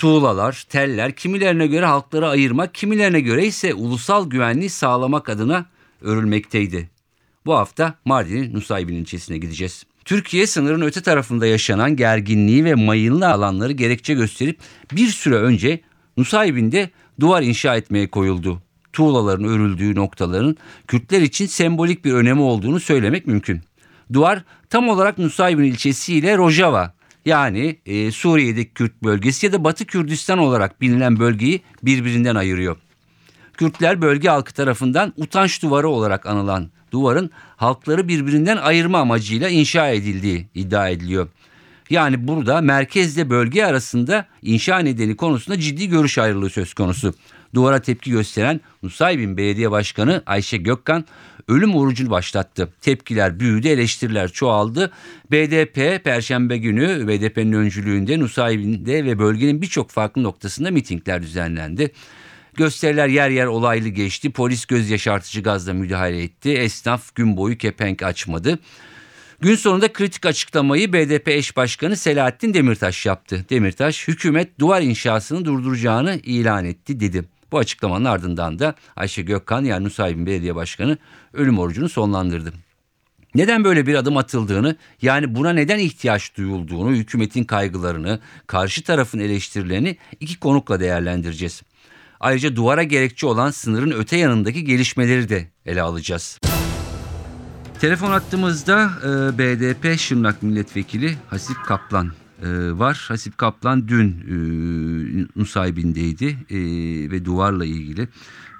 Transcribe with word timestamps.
Tuğlalar, 0.00 0.64
teller 0.68 1.12
kimilerine 1.12 1.66
göre 1.66 1.86
halkları 1.86 2.28
ayırmak, 2.28 2.74
kimilerine 2.74 3.20
göre 3.20 3.46
ise 3.46 3.74
ulusal 3.74 4.30
güvenliği 4.30 4.70
sağlamak 4.70 5.28
adına 5.28 5.66
örülmekteydi. 6.00 6.90
Bu 7.46 7.54
hafta 7.54 7.94
Mardin'in 8.04 8.54
Nusaybin 8.54 8.94
ilçesine 8.94 9.38
gideceğiz. 9.38 9.84
Türkiye 10.04 10.46
sınırın 10.46 10.80
öte 10.80 11.00
tarafında 11.00 11.46
yaşanan 11.46 11.96
gerginliği 11.96 12.64
ve 12.64 12.74
mayınlı 12.74 13.28
alanları 13.28 13.72
gerekçe 13.72 14.14
gösterip 14.14 14.58
bir 14.92 15.08
süre 15.08 15.36
önce 15.36 15.80
Nusaybin'de 16.16 16.90
duvar 17.20 17.42
inşa 17.42 17.76
etmeye 17.76 18.08
koyuldu. 18.10 18.62
Tuğlaların 18.92 19.44
örüldüğü 19.44 19.94
noktaların 19.94 20.56
Kürtler 20.86 21.22
için 21.22 21.46
sembolik 21.46 22.04
bir 22.04 22.12
önemi 22.12 22.40
olduğunu 22.40 22.80
söylemek 22.80 23.26
mümkün. 23.26 23.60
Duvar 24.12 24.44
tam 24.70 24.88
olarak 24.88 25.18
Nusaybin 25.18 25.64
ilçesi 25.64 26.14
ile 26.14 26.36
Rojava 26.36 26.99
yani 27.26 27.78
e, 27.86 28.10
Suriye'deki 28.10 28.70
Kürt 28.74 29.02
bölgesi 29.02 29.46
ya 29.46 29.52
da 29.52 29.64
Batı 29.64 29.84
Kürdistan 29.84 30.38
olarak 30.38 30.80
bilinen 30.80 31.18
bölgeyi 31.18 31.62
birbirinden 31.82 32.34
ayırıyor. 32.34 32.76
Kürtler 33.52 34.02
bölge 34.02 34.28
halkı 34.28 34.54
tarafından 34.54 35.12
utanç 35.16 35.62
duvarı 35.62 35.88
olarak 35.88 36.26
anılan 36.26 36.70
duvarın 36.92 37.30
halkları 37.56 38.08
birbirinden 38.08 38.56
ayırma 38.56 38.98
amacıyla 38.98 39.48
inşa 39.48 39.88
edildiği 39.88 40.46
iddia 40.54 40.88
ediliyor. 40.88 41.28
Yani 41.90 42.28
burada 42.28 42.60
merkezle 42.60 43.30
bölge 43.30 43.64
arasında 43.64 44.26
inşa 44.42 44.78
nedeni 44.78 45.16
konusunda 45.16 45.60
ciddi 45.60 45.88
görüş 45.88 46.18
ayrılığı 46.18 46.50
söz 46.50 46.74
konusu. 46.74 47.14
Duvara 47.54 47.80
tepki 47.82 48.10
gösteren 48.10 48.60
Nusaybin 48.82 49.36
Belediye 49.36 49.70
Başkanı 49.70 50.22
Ayşe 50.26 50.56
Gökkan 50.56 51.04
ölüm 51.48 51.76
orucunu 51.76 52.10
başlattı. 52.10 52.68
Tepkiler 52.80 53.40
büyüdü, 53.40 53.68
eleştiriler 53.68 54.28
çoğaldı. 54.28 54.90
BDP 55.30 56.04
Perşembe 56.04 56.56
günü 56.58 57.08
BDP'nin 57.08 57.52
öncülüğünde 57.52 58.18
Nusaybin'de 58.18 59.04
ve 59.04 59.18
bölgenin 59.18 59.62
birçok 59.62 59.90
farklı 59.90 60.22
noktasında 60.22 60.70
mitingler 60.70 61.22
düzenlendi. 61.22 61.92
Gösteriler 62.54 63.08
yer 63.08 63.30
yer 63.30 63.46
olaylı 63.46 63.88
geçti. 63.88 64.30
Polis 64.30 64.64
göz 64.64 64.90
yaşartıcı 64.90 65.42
gazla 65.42 65.72
müdahale 65.72 66.22
etti. 66.22 66.50
Esnaf 66.50 67.14
gün 67.14 67.36
boyu 67.36 67.58
kepenk 67.58 68.02
açmadı. 68.02 68.58
Gün 69.42 69.54
sonunda 69.54 69.92
kritik 69.92 70.26
açıklamayı 70.26 70.92
BDP 70.92 71.28
eş 71.28 71.56
başkanı 71.56 71.96
Selahattin 71.96 72.54
Demirtaş 72.54 73.06
yaptı. 73.06 73.46
Demirtaş 73.50 74.08
hükümet 74.08 74.58
duvar 74.58 74.82
inşasını 74.82 75.44
durduracağını 75.44 76.16
ilan 76.16 76.64
etti 76.64 77.00
dedi. 77.00 77.24
Bu 77.52 77.58
açıklamanın 77.58 78.04
ardından 78.04 78.58
da 78.58 78.74
Ayşe 78.96 79.22
Gökkan 79.22 79.64
yani 79.64 79.84
Nusaybin 79.84 80.26
Belediye 80.26 80.54
Başkanı 80.54 80.98
ölüm 81.32 81.58
orucunu 81.58 81.88
sonlandırdı. 81.88 82.52
Neden 83.34 83.64
böyle 83.64 83.86
bir 83.86 83.94
adım 83.94 84.16
atıldığını 84.16 84.76
yani 85.02 85.34
buna 85.34 85.52
neden 85.52 85.78
ihtiyaç 85.78 86.36
duyulduğunu, 86.36 86.90
hükümetin 86.90 87.44
kaygılarını, 87.44 88.20
karşı 88.46 88.82
tarafın 88.82 89.18
eleştirilerini 89.18 89.96
iki 90.20 90.40
konukla 90.40 90.80
değerlendireceğiz. 90.80 91.62
Ayrıca 92.20 92.56
duvara 92.56 92.82
gerekçe 92.82 93.26
olan 93.26 93.50
sınırın 93.50 93.90
öte 93.90 94.16
yanındaki 94.16 94.64
gelişmeleri 94.64 95.28
de 95.28 95.48
ele 95.66 95.82
alacağız. 95.82 96.38
Telefon 97.80 98.10
attığımızda 98.10 98.90
e, 99.04 99.38
BDP 99.38 99.98
Şırnak 99.98 100.42
Milletvekili 100.42 101.16
Hasip 101.30 101.56
Kaplan 101.66 102.06
e, 102.06 102.48
var. 102.78 103.04
Hasip 103.08 103.38
Kaplan 103.38 103.88
dün 103.88 104.08
e, 104.10 104.34
Nusaybin'deydi 105.36 106.26
e, 106.50 106.58
ve 107.10 107.24
duvarla 107.24 107.64
ilgili 107.64 108.08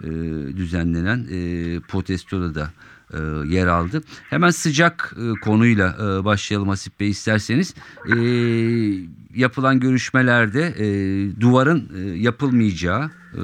e, 0.04 0.08
düzenlenen 0.56 1.26
e, 1.30 1.80
protestoda 1.80 2.54
da 2.54 2.70
e, 3.14 3.18
yer 3.54 3.66
aldı. 3.66 4.02
Hemen 4.30 4.50
sıcak 4.50 5.16
e, 5.16 5.40
konuyla 5.40 5.96
e, 6.00 6.24
başlayalım 6.24 6.68
Hasip 6.68 7.00
Bey 7.00 7.10
isterseniz. 7.10 7.74
E, 8.06 8.16
yapılan 9.34 9.80
görüşmelerde 9.80 10.74
e, 10.78 10.86
duvarın 11.40 11.88
e, 11.96 12.00
yapılmayacağı 12.00 13.10
e, 13.34 13.40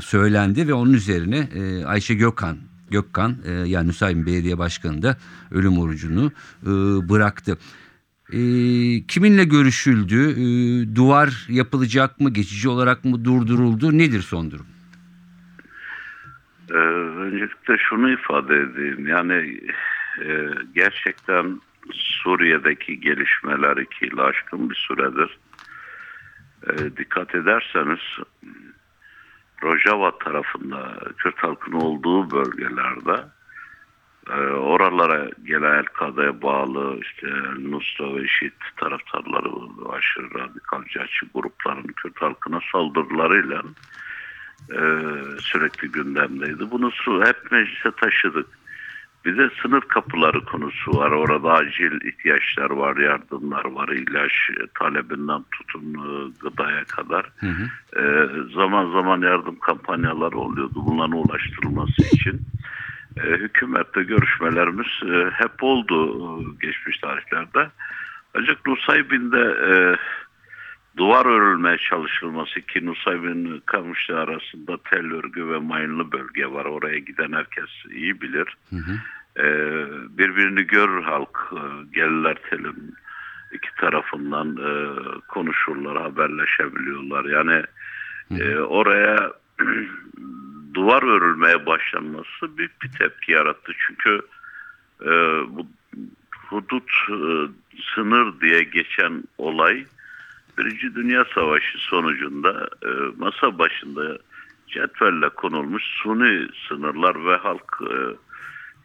söylendi 0.00 0.68
ve 0.68 0.74
onun 0.74 0.92
üzerine 0.92 1.38
e, 1.54 1.84
Ayşe 1.84 2.14
Gökhan 2.14 2.56
Gökkan 2.90 3.36
e, 3.44 3.50
yani 3.50 3.88
Nusaybin 3.88 4.26
Belediye 4.26 4.58
Başkanı 4.58 5.02
da 5.02 5.16
ölüm 5.50 5.78
orucunu 5.78 6.32
e, 6.62 6.70
bıraktı. 7.08 7.58
E, 8.32 8.38
kiminle 9.06 9.44
görüşüldü? 9.44 10.30
E, 10.30 10.46
duvar 10.96 11.46
yapılacak 11.48 12.20
mı? 12.20 12.30
Geçici 12.30 12.68
olarak 12.68 13.04
mı 13.04 13.24
durduruldu? 13.24 13.98
Nedir 13.98 14.20
son 14.20 14.50
durum? 14.50 14.66
Ee, 16.70 16.74
öncelikle 16.74 17.78
şunu 17.78 18.12
ifade 18.12 18.54
edeyim. 18.56 19.06
Yani 19.06 19.60
e, 20.24 20.50
gerçekten 20.74 21.60
Suriye'deki 21.92 23.00
gelişmeler 23.00 23.76
iki 23.76 24.04
yıl 24.04 24.18
aşkın 24.18 24.70
bir 24.70 24.74
süredir. 24.74 25.38
E, 26.70 26.96
dikkat 26.96 27.34
ederseniz 27.34 28.00
Rojava 29.62 30.18
tarafında 30.18 30.98
Kürt 31.18 31.38
halkın 31.38 31.72
olduğu 31.72 32.30
bölgelerde 32.30 33.24
e, 34.30 34.40
oralara 34.50 35.30
gelen 35.44 35.78
El-Kade'ye 35.78 36.42
bağlı 36.42 37.00
işte 37.02 37.26
Nusra 37.58 38.14
ve 38.14 38.24
IŞİD 38.24 38.52
taraftarları 38.76 39.48
aşırı 39.92 40.34
radikalci 40.34 41.00
açı 41.00 41.26
grupların 41.34 41.86
Kürt 41.86 42.22
halkına 42.22 42.60
saldırılarıyla 42.72 43.62
e, 44.70 44.80
sürekli 45.40 45.88
gündemdeydi. 45.88 46.70
Bunu 46.70 46.90
hep 47.24 47.52
meclise 47.52 47.90
taşıdık. 48.00 48.46
Bir 49.26 49.38
de 49.38 49.50
sınır 49.62 49.80
kapıları 49.80 50.44
konusu 50.44 50.90
var. 50.90 51.10
Orada 51.10 51.52
acil 51.52 52.00
ihtiyaçlar 52.08 52.70
var, 52.70 52.96
yardımlar 52.96 53.64
var, 53.64 53.88
ilaç 53.88 54.32
talebinden 54.78 55.44
tutun 55.52 55.94
e, 55.94 56.30
gıdaya 56.40 56.84
kadar. 56.84 57.30
Hı 57.36 57.46
hı. 57.46 57.64
E, 58.00 58.28
zaman 58.54 58.92
zaman 58.92 59.20
yardım 59.20 59.58
kampanyaları 59.58 60.38
oluyordu 60.38 60.74
bunların 60.74 61.12
ulaştırılması 61.12 62.02
için. 62.14 62.40
E, 63.16 63.22
hükümette 63.22 64.02
görüşmelerimiz 64.02 64.86
e, 65.02 65.30
hep 65.30 65.62
oldu 65.62 66.18
e, 66.22 66.66
geçmiş 66.66 66.98
tarihlerde. 66.98 67.70
Ancak 68.34 68.66
Nusaybin'de 68.66 69.42
e, 69.68 69.96
duvar 70.96 71.26
örülmeye 71.26 71.78
çalışılması 71.78 72.60
ki 72.60 72.86
Nusaybin 72.86 73.62
kamışlı 73.66 74.18
arasında 74.18 74.78
tel 74.90 75.12
örgü 75.12 75.48
ve 75.48 75.58
mayınlı 75.58 76.12
bölge 76.12 76.46
var. 76.46 76.64
Oraya 76.64 76.98
giden 76.98 77.32
herkes 77.32 77.70
iyi 77.90 78.20
bilir. 78.20 78.56
Hı 78.70 78.76
hı. 78.76 78.92
Ee, 79.38 79.86
birbirini 80.18 80.62
görür 80.62 81.02
halk. 81.02 81.52
Ee, 81.52 81.58
gelirler 81.94 82.36
telin 82.50 82.94
iki 83.52 83.74
tarafından 83.80 84.56
e, 84.56 84.72
konuşurlar, 85.28 86.02
haberleşebiliyorlar. 86.02 87.24
Yani 87.24 87.62
e, 88.40 88.58
oraya 88.58 89.32
duvar 90.74 91.02
örülmeye 91.02 91.66
başlanması 91.66 92.58
büyük 92.58 92.82
bir 92.82 92.90
tepki 92.98 93.32
yarattı. 93.32 93.72
Çünkü 93.86 94.20
e, 95.02 95.10
bu 95.48 95.66
hudut 96.48 96.90
e, 97.10 97.18
sınır 97.94 98.40
diye 98.40 98.62
geçen 98.62 99.24
olay 99.38 99.84
Birinci 100.58 100.94
Dünya 100.94 101.24
Savaşı 101.34 101.78
sonucunda 101.78 102.68
e, 102.82 102.88
masa 103.18 103.58
başında 103.58 104.18
cetvelle 104.68 105.28
konulmuş 105.28 105.82
suni 105.82 106.48
sınırlar 106.68 107.26
ve 107.26 107.36
halk 107.36 107.78
e, 107.82 107.94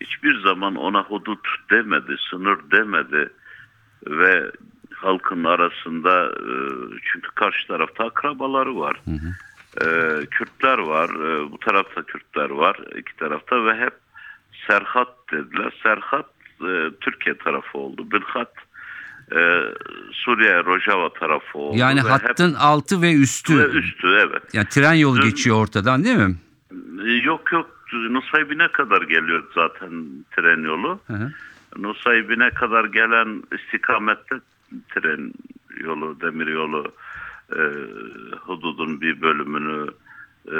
hiçbir 0.01 0.39
zaman 0.39 0.75
ona 0.75 1.03
hudut 1.03 1.48
demedi, 1.69 2.15
sınır 2.30 2.57
demedi 2.71 3.30
ve 4.07 4.51
halkın 4.94 5.44
arasında 5.44 6.25
e, 6.25 6.53
çünkü 7.03 7.30
karşı 7.36 7.68
tarafta 7.68 8.06
akrabaları 8.06 8.80
var. 8.80 9.01
Hı 9.06 9.12
hı. 9.12 9.31
E, 9.86 10.25
Kürtler 10.25 10.77
var, 10.77 11.09
e, 11.09 11.51
bu 11.51 11.57
tarafta 11.57 12.03
Kürtler 12.03 12.50
var 12.50 12.80
iki 12.98 13.15
tarafta 13.15 13.65
ve 13.65 13.75
hep 13.75 13.94
Serhat 14.68 15.31
dediler. 15.31 15.74
Serhat 15.83 16.25
e, 16.62 16.92
Türkiye 17.01 17.38
tarafı 17.38 17.77
oldu. 17.77 18.12
Bilhat 18.12 18.54
e, 19.31 19.39
Suriye 20.12 20.63
Rojava 20.63 21.13
tarafı 21.13 21.57
oldu. 21.57 21.77
Yani 21.77 22.01
hattın 22.01 22.50
hep, 22.50 22.62
altı 22.62 23.01
ve 23.01 23.13
üstü. 23.13 23.59
Ve 23.59 23.65
üstü 23.65 24.07
evet. 24.07 24.44
Yani 24.54 24.68
tren 24.69 24.94
yolu 24.94 25.21
geçiyor 25.21 25.57
ortadan 25.62 26.04
değil 26.04 26.18
mi? 26.18 26.36
Yok 27.24 27.51
yok 27.51 27.81
Nusaybin'e 27.93 28.67
kadar 28.67 29.01
geliyor 29.01 29.43
zaten 29.55 29.91
tren 30.35 30.63
yolu. 30.63 30.99
Hı 31.07 31.31
Nusaybin'e 31.77 32.49
kadar 32.49 32.85
gelen 32.85 33.43
istikamette 33.51 34.35
tren 34.89 35.33
yolu, 35.77 36.21
demir 36.21 36.47
yolu 36.47 36.93
e, 37.55 37.61
hududun 38.39 39.01
bir 39.01 39.21
bölümünü 39.21 39.89
e, 40.47 40.57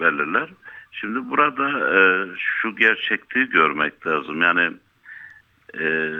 belirler. 0.00 0.48
Şimdi 0.92 1.30
burada 1.30 1.68
e, 1.98 2.28
şu 2.36 2.76
gerçekliği 2.76 3.48
görmek 3.48 4.06
lazım. 4.06 4.42
Yani 4.42 4.72
e, 5.80 6.12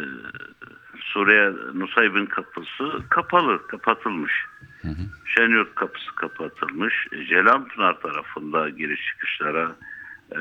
Suriye 1.00 1.52
Nusaybin 1.74 2.26
kapısı 2.26 3.02
kapalı, 3.08 3.66
kapatılmış. 3.66 4.32
Şenyurt 5.36 5.74
kapısı 5.74 6.14
kapatılmış. 6.14 6.94
Ceylanpınar 7.28 8.00
tarafında 8.00 8.68
giriş 8.68 9.06
çıkışlara, 9.06 9.76
e, 10.32 10.40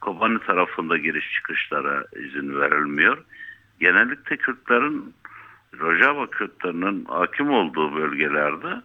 Kobani 0.00 0.38
tarafında 0.38 0.96
giriş 0.96 1.32
çıkışlara 1.32 2.04
izin 2.16 2.60
verilmiyor. 2.60 3.18
Genellikle 3.80 4.36
Kürtlerin, 4.36 5.14
Rojava 5.80 6.26
Kürtlerinin 6.30 7.04
hakim 7.04 7.50
olduğu 7.50 7.96
bölgelerde 7.96 8.82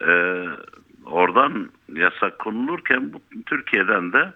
e, 0.00 0.12
oradan 1.04 1.70
yasak 1.92 2.38
konulurken 2.38 3.12
bu, 3.12 3.20
Türkiye'den 3.46 4.12
de 4.12 4.32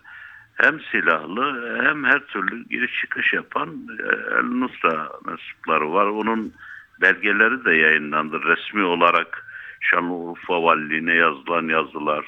hem 0.54 0.80
silahlı 0.80 1.76
hem 1.82 2.04
her 2.04 2.26
türlü 2.26 2.64
giriş 2.68 3.00
çıkış 3.00 3.32
yapan 3.32 3.68
e, 4.00 4.36
El 4.38 4.44
Nusra 4.44 5.10
mensupları 5.26 5.92
var. 5.92 6.06
Onun 6.06 6.52
belgeleri 7.00 7.64
de 7.64 7.74
yayınlandı. 7.74 8.42
Resmi 8.42 8.82
olarak 8.82 9.46
Şanlıurfa 9.80 10.62
Valiliğine 10.62 11.14
yazılan 11.14 11.68
yazılar, 11.68 12.24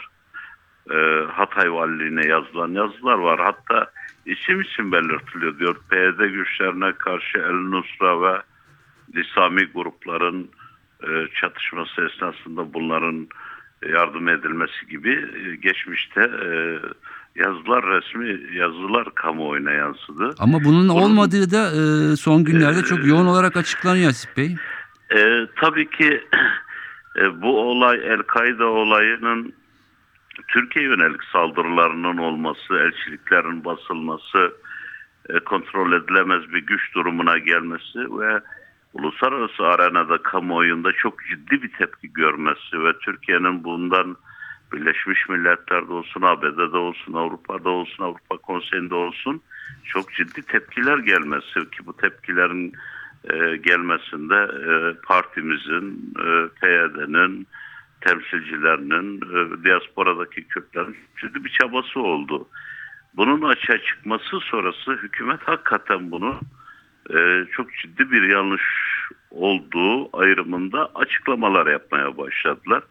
e, 0.90 1.24
Hatay 1.32 1.72
Valiliğine 1.72 2.26
yazılan 2.26 2.68
yazılar 2.68 3.18
var. 3.18 3.40
Hatta 3.40 3.90
isim 4.26 4.60
isim 4.60 4.92
belirtiliyor 4.92 5.58
diyor. 5.58 5.76
PYD 5.90 6.32
güçlerine 6.32 6.92
karşı 6.92 7.38
El 7.38 7.54
Nusra 7.54 8.22
ve 8.22 8.42
İslami 9.20 9.64
grupların 9.64 10.50
e, 11.02 11.08
çatışması 11.40 12.06
esnasında 12.06 12.74
bunların 12.74 13.28
yardım 13.88 14.28
edilmesi 14.28 14.86
gibi 14.90 15.10
e, 15.12 15.56
geçmişte 15.56 16.20
e, 16.20 16.78
yazılar 17.36 17.84
resmi 17.86 18.56
yazılar 18.58 19.14
kamuoyuna 19.14 19.70
yansıdı. 19.70 20.34
Ama 20.38 20.58
bunun 20.64 20.88
olmadığı 20.88 21.50
da 21.50 21.70
e, 21.70 22.16
son 22.16 22.44
günlerde 22.44 22.82
çok 22.82 23.06
yoğun 23.06 23.26
olarak 23.26 23.56
açıklanıyor 23.56 24.10
Asip 24.10 24.36
Bey. 24.36 24.56
E, 25.16 25.46
tabii 25.56 25.90
ki 25.90 26.20
e, 27.20 27.42
bu 27.42 27.60
olay 27.60 27.96
El-Kaide 27.96 28.64
olayının 28.64 29.52
Türkiye 30.52 30.85
yönelik 30.85 31.25
saldırılarının 31.32 32.17
olması, 32.17 32.75
elçiliklerin 32.75 33.64
basılması, 33.64 34.55
e, 35.29 35.38
kontrol 35.38 35.93
edilemez 35.93 36.52
bir 36.52 36.67
güç 36.67 36.94
durumuna 36.94 37.38
gelmesi 37.38 37.99
ve 37.99 38.41
uluslararası 38.94 39.62
arenada 39.62 40.23
kamuoyunda 40.23 40.93
çok 40.93 41.14
ciddi 41.31 41.62
bir 41.62 41.73
tepki 41.73 42.12
görmesi 42.12 42.85
ve 42.85 42.99
Türkiye'nin 42.99 43.64
bundan 43.64 44.17
Birleşmiş 44.73 45.29
Milletler'de 45.29 45.93
olsun, 45.93 46.23
ABD'de 46.23 46.76
olsun, 46.76 47.12
Avrupa'da 47.12 47.69
olsun, 47.69 48.05
Avrupa 48.05 48.37
Konseyi'nde 48.37 48.94
olsun 48.94 49.43
çok 49.85 50.12
ciddi 50.12 50.43
tepkiler 50.43 50.99
gelmesi 50.99 51.55
ki 51.55 51.87
bu 51.87 51.97
tepkilerin 51.97 52.73
e, 53.25 53.56
gelmesinde 53.56 54.49
e, 54.70 54.73
partimizin, 55.06 56.14
e, 56.19 56.49
PYD'nin, 56.61 57.47
temsilcilerinin, 58.00 59.17
e, 59.17 59.64
diasporadaki 59.64 60.44
Kürtlerin 60.44 60.97
ciddi 61.20 61.44
bir 61.44 61.50
çabası 61.61 62.00
oldu. 62.00 62.49
Bunun 63.14 63.43
açığa 63.43 63.79
çıkması 63.79 64.41
sonrası 64.41 64.93
hükümet 64.93 65.41
hakikaten 65.43 66.11
bunu 66.11 66.41
e, 67.14 67.44
çok 67.52 67.75
ciddi 67.75 68.11
bir 68.11 68.23
yanlış 68.23 68.62
olduğu 69.31 70.19
ayrımında 70.19 70.91
açıklamalar 70.94 71.67
yapmaya 71.67 72.17
başladılar. 72.17 72.82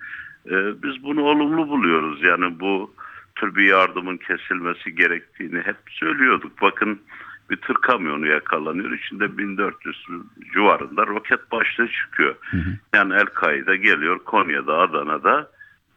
E, 0.46 0.84
biz 0.84 1.04
bunu 1.04 1.22
olumlu 1.22 1.68
buluyoruz. 1.68 2.24
Yani 2.24 2.60
bu 2.60 2.94
tür 3.36 3.56
bir 3.56 3.64
yardımın 3.64 4.18
kesilmesi 4.18 4.96
gerektiğini 4.96 5.60
hep 5.60 5.78
söylüyorduk. 5.90 6.62
Bakın 6.62 7.02
bir 7.50 7.56
tır 7.56 7.74
kamyonu 7.74 8.28
yakalanıyor. 8.28 8.92
İçinde 8.92 9.38
1400 9.38 10.06
civarında 10.54 11.08
roket 11.08 11.52
başlığı 11.52 11.88
çıkıyor. 11.88 12.36
Yani 12.96 13.14
El-Kaide 13.14 13.78
geliyor 13.78 14.20
Konya'da, 14.20 14.78
Adana'da 14.78 15.50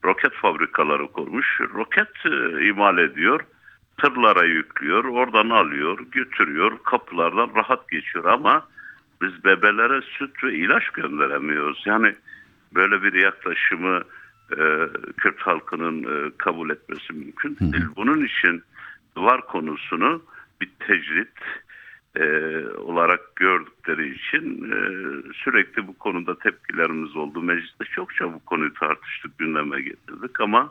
roket 0.04 0.32
fabrikaları 0.32 1.06
kurmuş. 1.06 1.60
Roket 1.74 2.26
e, 2.26 2.64
imal 2.66 2.98
ediyor. 2.98 3.40
Tırlara 3.98 4.44
yüklüyor. 4.44 5.04
Oradan 5.04 5.50
alıyor, 5.50 5.98
götürüyor. 6.12 6.78
Kapılardan 6.84 7.50
rahat 7.54 7.90
geçiyor 7.90 8.24
ama 8.24 8.66
biz 9.22 9.44
bebelere 9.44 10.00
süt 10.02 10.44
ve 10.44 10.54
ilaç 10.54 10.90
gönderemiyoruz. 10.90 11.82
Yani 11.86 12.14
böyle 12.74 13.02
bir 13.02 13.12
yaklaşımı 13.12 14.00
e, 14.50 14.88
Kürt 15.16 15.40
halkının 15.40 16.02
e, 16.02 16.30
kabul 16.38 16.70
etmesi 16.70 17.12
mümkün 17.12 17.56
değil. 17.60 17.86
Bunun 17.96 18.24
için 18.24 18.62
duvar 19.16 19.46
konusunu 19.46 20.22
bir 20.62 20.70
tecrit 20.86 21.38
e, 22.16 22.24
olarak 22.66 23.36
gördükleri 23.36 24.14
için 24.14 24.72
e, 24.72 24.78
sürekli 25.34 25.86
bu 25.86 25.98
konuda 25.98 26.38
tepkilerimiz 26.38 27.16
oldu. 27.16 27.42
Mecliste 27.42 27.84
çokça 27.84 28.34
bu 28.34 28.44
konuyu 28.44 28.74
tartıştık, 28.74 29.38
gündeme 29.38 29.82
getirdik 29.82 30.40
ama 30.40 30.70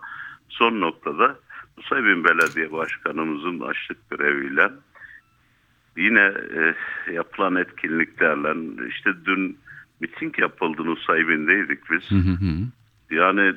son 0.49 0.81
noktada 0.81 1.39
Nusaybin 1.77 2.23
Belediye 2.23 2.71
Başkanımızın 2.71 3.59
açlık 3.59 4.09
göreviyle 4.09 4.71
yine 5.97 6.33
e, 6.55 6.75
yapılan 7.13 7.55
etkinliklerle 7.55 8.55
işte 8.87 9.11
dün 9.25 9.57
miting 9.99 10.39
yapıldı 10.39 10.85
Nusaybin'deydik 10.85 11.91
biz. 11.91 12.11
Hı 12.11 12.15
hı 12.15 12.33
hı. 12.45 12.53
Yani 13.15 13.53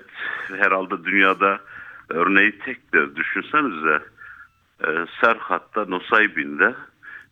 herhalde 0.48 1.04
dünyada 1.04 1.60
örneği 2.08 2.58
tektir. 2.58 3.16
Düşünsenize 3.16 4.13
Serhat'ta 5.20 5.84
Nusaybin'de 5.84 6.74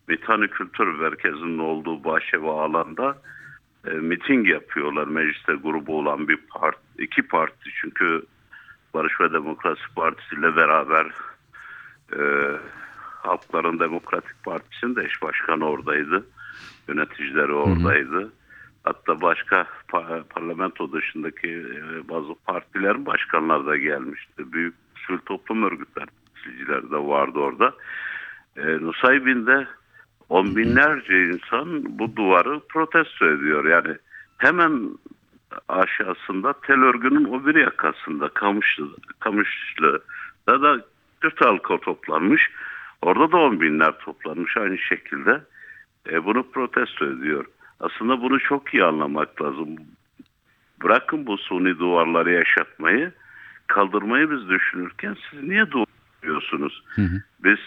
Mitani 0.07 0.47
Kültür 0.47 0.87
Merkezi'nin 0.87 1.59
olduğu 1.59 2.03
bahçe 2.03 2.41
ve 2.41 2.51
alanda 2.51 3.17
e, 3.87 3.89
miting 3.89 4.49
yapıyorlar. 4.49 5.07
Mecliste 5.07 5.53
grubu 5.53 5.97
olan 5.97 6.27
bir 6.27 6.37
part, 6.37 6.77
iki 6.99 7.21
parti 7.21 7.69
çünkü 7.81 8.23
Barış 8.93 9.21
ve 9.21 9.33
Demokrasi 9.33 9.81
Partisi 9.95 10.35
ile 10.35 10.55
beraber 10.55 11.05
e, 12.13 12.21
Halkların 13.23 13.79
Demokratik 13.79 14.43
Partisi'nin 14.43 14.95
de 14.95 15.03
eş 15.03 15.21
başkanı 15.21 15.65
oradaydı. 15.69 16.25
Yöneticileri 16.87 17.51
oradaydı. 17.51 18.33
Hatta 18.83 19.21
başka 19.21 19.67
pa- 19.89 20.23
parlamento 20.23 20.91
dışındaki 20.91 21.47
e, 21.47 22.09
bazı 22.09 22.35
partilerin 22.45 23.05
başkanları 23.05 23.65
da 23.65 23.77
gelmişti. 23.77 24.53
Büyük 24.53 24.75
sivil 25.07 25.17
toplum 25.17 25.63
örgütler 25.63 26.07
temsilcileri 26.43 26.91
de 26.91 26.97
vardı 26.97 27.39
orada. 27.39 27.73
E, 28.57 28.61
Nusaybin'de 28.61 29.67
on 30.29 30.55
binlerce 30.55 31.25
insan 31.25 31.99
bu 31.99 32.15
duvarı 32.15 32.59
protesto 32.69 33.25
ediyor. 33.25 33.65
Yani 33.65 33.97
hemen 34.37 34.89
aşağısında 35.67 36.53
tel 36.53 36.79
örgünün 36.79 37.25
o 37.25 37.45
bir 37.45 37.55
yakasında 37.55 38.29
Kamışlı, 38.29 38.87
Kamışlı'da 39.19 40.61
da 40.61 40.85
Kürt 41.21 41.45
halkı 41.45 41.77
toplanmış. 41.77 42.51
Orada 43.01 43.31
da 43.31 43.37
on 43.37 43.61
binler 43.61 43.99
toplanmış 43.99 44.57
aynı 44.57 44.77
şekilde. 44.77 45.41
E, 46.09 46.25
bunu 46.25 46.51
protesto 46.51 47.05
ediyor. 47.05 47.45
Aslında 47.79 48.21
bunu 48.21 48.39
çok 48.39 48.73
iyi 48.73 48.83
anlamak 48.83 49.41
lazım. 49.41 49.67
Bırakın 50.83 51.25
bu 51.25 51.37
suni 51.37 51.79
duvarları 51.79 52.31
yaşatmayı, 52.31 53.11
kaldırmayı 53.67 54.31
biz 54.31 54.49
düşünürken 54.49 55.17
siz 55.29 55.43
niye 55.43 55.71
duvarlıyorsunuz? 56.23 56.83
Biz 57.43 57.59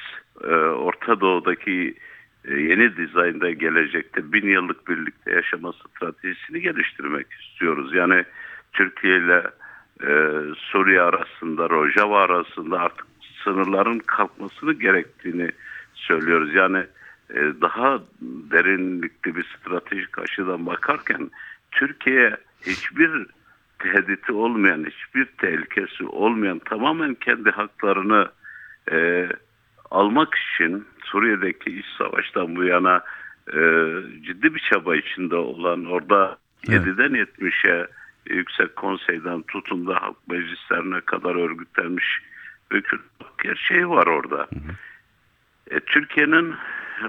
e, 0.44 0.54
Orta 0.56 1.20
Doğu'daki 1.20 1.94
e, 2.44 2.54
yeni 2.54 2.96
dizaynda 2.96 3.50
gelecekte 3.50 4.32
bin 4.32 4.48
yıllık 4.48 4.88
birlikte 4.88 5.32
yaşama 5.32 5.72
stratejisini 5.72 6.60
geliştirmek 6.60 7.26
istiyoruz. 7.32 7.94
Yani 7.94 8.24
Türkiye 8.72 9.18
ile 9.18 9.42
e, 10.02 10.10
Suriye 10.58 11.00
arasında, 11.00 11.68
Rojava 11.68 12.22
arasında 12.22 12.80
artık 12.80 13.06
sınırların 13.44 13.98
kalkmasını 13.98 14.72
gerektiğini 14.72 15.50
söylüyoruz. 15.94 16.54
Yani 16.54 16.84
e, 17.30 17.40
daha 17.60 18.00
derinlikli 18.22 19.36
bir 19.36 19.44
stratejik 19.44 20.18
açıdan 20.18 20.66
bakarken 20.66 21.30
Türkiye 21.70 22.36
hiçbir 22.66 23.26
tehdidi 23.78 24.32
olmayan, 24.32 24.84
hiçbir 24.84 25.24
tehlikesi 25.24 26.04
olmayan 26.04 26.58
tamamen 26.58 27.14
kendi 27.14 27.50
haklarını 27.50 28.28
e, 28.92 29.28
almak 29.90 30.34
için 30.34 30.86
Suriye'deki 31.04 31.78
iç 31.78 31.86
savaştan 31.98 32.56
bu 32.56 32.64
yana 32.64 33.04
e, 33.48 33.60
ciddi 34.22 34.54
bir 34.54 34.60
çaba 34.70 34.96
içinde 34.96 35.36
olan 35.36 35.84
orada 35.84 36.38
Evet. 36.68 36.86
7'den 36.86 37.12
70'e 37.14 37.86
yüksek 38.26 38.76
konseyden 38.76 39.42
tutun 39.42 39.86
da 39.86 40.02
halk 40.02 40.16
meclislerine 40.28 41.00
kadar 41.00 41.34
örgütlenmiş 41.34 42.20
bir 42.72 42.82
Kürt 42.82 43.00
gerçeği 43.42 43.88
var 43.88 44.06
orada. 44.06 44.48
E, 45.70 45.80
Türkiye'nin 45.80 46.54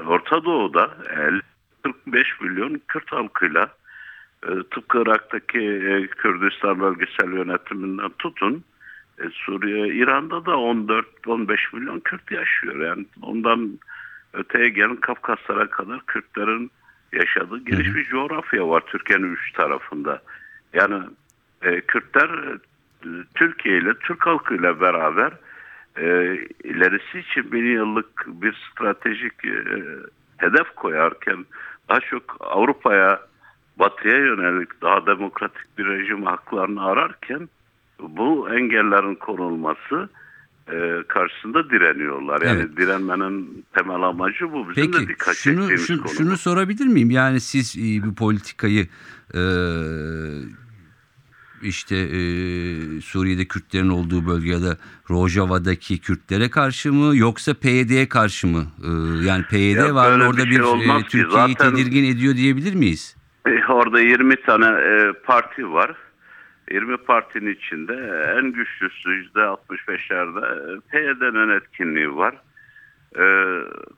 Orta 0.08 0.44
Doğu'da 0.44 0.98
el- 1.10 1.42
45 1.84 2.42
milyon 2.42 2.82
Kürt 2.88 3.12
halkıyla 3.12 3.70
e, 4.44 4.50
tıpkı 4.72 5.02
Irak'taki 5.02 5.60
e, 5.60 6.08
Kürdistan 6.08 6.80
bölgesel 6.80 7.34
yönetiminden 7.34 8.10
tutun 8.20 8.64
e, 9.20 9.30
Suriye, 9.34 9.88
İran'da 9.88 10.46
da 10.46 10.52
14-15 10.52 11.76
milyon 11.76 12.00
Kürt 12.00 12.32
yaşıyor. 12.32 12.86
Yani 12.86 13.06
ondan 13.22 13.80
öteye 14.34 14.70
gelin 14.70 14.96
Kafkaslara 14.96 15.70
kadar 15.70 16.06
Kürtlerin 16.06 16.72
yaşadığı 17.14 17.60
geniş 17.60 17.96
bir 17.96 18.06
coğrafya 18.06 18.70
var 18.70 18.84
Türkiye'nin 18.88 19.34
üç 19.34 19.52
tarafında. 19.52 20.22
Yani 20.74 21.04
e, 21.62 21.82
Kürtler 21.82 22.30
e, 22.30 22.58
Türkiye 23.36 23.78
ile 23.78 23.94
Türk 23.94 24.26
halkıyla 24.26 24.82
beraber 24.82 25.34
e, 25.98 26.38
ilerisi 26.64 27.20
için 27.20 27.52
bin 27.52 27.66
yıllık 27.66 28.26
bir 28.28 28.70
stratejik 28.72 29.46
e, 29.46 29.64
hedef 30.38 30.76
koyarken 30.76 31.46
daha 31.90 32.00
çok 32.00 32.38
Avrupa'ya 32.40 33.22
batıya 33.80 34.18
yönelik 34.18 34.82
daha 34.82 35.06
demokratik 35.06 35.78
bir 35.78 35.86
rejim 35.86 36.24
haklarını 36.24 36.86
ararken 36.86 37.50
bu 38.00 38.50
engellerin 38.50 39.16
konulması 39.16 40.10
e, 40.72 41.04
karşısında 41.08 41.70
direniyorlar. 41.70 42.42
Yani 42.42 42.60
Evet. 42.60 42.78
direnmenin 42.78 43.66
temel 43.74 44.02
amacı 44.02 44.52
bu. 44.54 44.70
Bizim 44.70 44.94
de 44.94 44.98
Peki 44.98 45.10
dikkat 45.10 45.36
şunu, 45.36 45.56
çektiğimiz 45.56 45.88
şu- 45.88 46.02
konu. 46.04 46.14
şunu 46.14 46.38
sorabilir 46.38 46.86
miyim? 46.86 47.12
Yani 47.12 47.40
siz 47.40 47.78
e, 47.78 48.04
bu 48.06 48.16
politikayı 48.16 48.88
e, 49.34 49.42
işte 51.62 51.96
e, 51.96 52.20
Suriye'de 53.02 53.46
Kürtlerin 53.46 53.90
olduğu 53.90 54.28
bölgede 54.28 54.78
Rojava'daki 55.10 56.00
Kürtlere 56.02 56.50
karşı 56.50 56.94
mı 56.94 57.18
yoksa 57.18 57.54
PYD'ye 57.54 58.10
karşı 58.10 58.48
mı? 58.48 58.64
E, 58.84 58.90
yani 59.26 59.44
PYD 59.50 59.76
Ya 59.78 59.96
var 59.96 60.20
orada 60.20 60.38
bir 60.38 60.46
bir, 60.50 60.52
şey 60.56 60.62
olmaz 60.64 61.02
e, 61.02 61.04
ki. 61.06 61.10
Türkiye'yi 61.12 61.54
Zaten- 61.58 61.76
tedirgin 61.76 62.04
ediyor 62.04 62.36
diyebilir 62.36 62.74
miyiz? 62.76 63.16
E, 63.48 63.72
Orada 63.72 64.00
20 64.02 64.42
tane 64.42 64.66
e, 64.66 65.14
parti 65.26 65.72
var. 65.72 65.96
20 66.72 66.98
partinin 66.98 67.56
içinde 67.56 67.94
en 68.38 68.52
güçlüsü 68.52 69.10
%65'lerde 69.10 70.76
e, 70.76 70.80
PYD'nin 70.80 71.50
etkinliği 71.50 72.16
var. 72.16 72.36
E, 73.20 73.26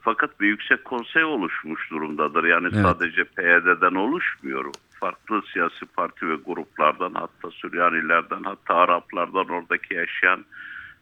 fakat 0.00 0.40
bir 0.40 0.46
yüksek 0.46 0.84
konsey 0.84 1.24
oluşmuş 1.24 1.90
durumdadır. 1.90 2.44
Yani 2.44 2.68
Evet. 2.72 2.82
sadece 2.82 3.24
PYD'den 3.24 3.94
oluşmuyor. 3.94 4.64
Farklı 5.00 5.42
siyasi 5.52 5.86
parti 5.86 6.28
ve 6.28 6.34
gruplardan 6.34 7.14
hatta 7.14 7.50
Süryanilerden 7.50 8.42
hatta 8.42 8.74
Araplardan 8.74 9.48
oradaki 9.48 9.94
yaşayan 9.94 10.44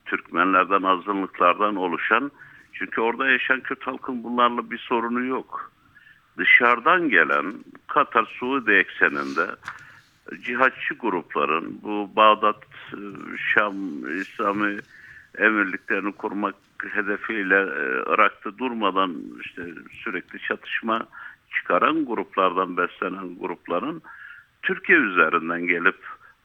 Türkmenlerden 0.06 0.82
azınlıklardan 0.82 1.76
oluşan 1.76 2.30
çünkü 2.72 3.00
orada 3.00 3.30
yaşayan 3.30 3.60
Kürt 3.60 3.86
halkın 3.86 4.24
bunlarla 4.24 4.70
bir 4.70 4.78
sorunu 4.78 5.24
yok 5.24 5.70
dışarıdan 6.38 7.08
gelen 7.08 7.54
Katar 7.86 8.24
Suudi 8.38 8.72
ekseninde 8.72 9.46
cihatçı 10.42 10.94
grupların 10.94 11.80
bu 11.82 12.10
Bağdat, 12.16 12.64
e, 12.92 13.00
Şam, 13.54 13.74
İslami 14.20 14.76
emirliklerini 15.38 16.12
kurmak 16.12 16.54
hedefiyle 16.92 17.56
e, 17.56 18.14
Irak'ta 18.14 18.58
durmadan 18.58 19.16
işte 19.40 19.62
sürekli 20.04 20.38
çatışma 20.38 21.06
çıkaran 21.54 22.06
gruplardan 22.06 22.76
beslenen 22.76 23.38
grupların 23.38 24.02
Türkiye 24.62 24.98
üzerinden 24.98 25.66
gelip 25.66 25.98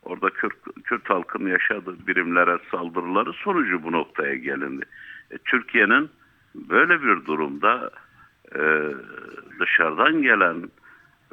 orada 0.04 0.30
Kürt, 0.30 0.56
Kürt 0.84 1.10
halkının 1.10 1.50
yaşadığı 1.50 2.08
birimlere 2.08 2.58
saldırıları 2.72 3.34
sonucu 3.34 3.84
bu 3.84 3.92
noktaya 3.92 4.36
gelindi. 4.36 4.86
E, 5.32 5.38
Türkiye'nin 5.38 6.10
böyle 6.56 7.02
bir 7.02 7.26
durumda 7.26 7.92
e, 8.56 8.62
dışarıdan 9.60 10.22
gelen 10.22 10.70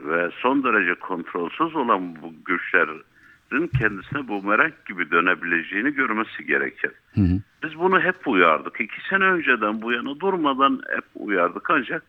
ve 0.04 0.30
son 0.42 0.64
derece 0.64 0.95
kontrolsüz 0.95 1.76
olan 1.76 2.23
bu 2.23 2.35
güçlerin 2.45 3.71
kendisine 3.78 4.28
bumerang 4.28 4.73
gibi 4.88 5.11
dönebileceğini 5.11 5.95
görmesi 5.95 6.47
gerekir. 6.47 6.90
Hı 7.14 7.21
hı. 7.21 7.40
Biz 7.62 7.78
bunu 7.78 8.00
hep 8.00 8.28
uyardık. 8.28 8.80
İki 8.80 9.09
sene 9.11 9.25
önceden 9.25 9.83
bu 9.83 9.92
yana 9.92 10.21
durmadan 10.21 10.83
hep 10.97 11.04
uyardık 11.14 11.71
ancak 11.71 12.02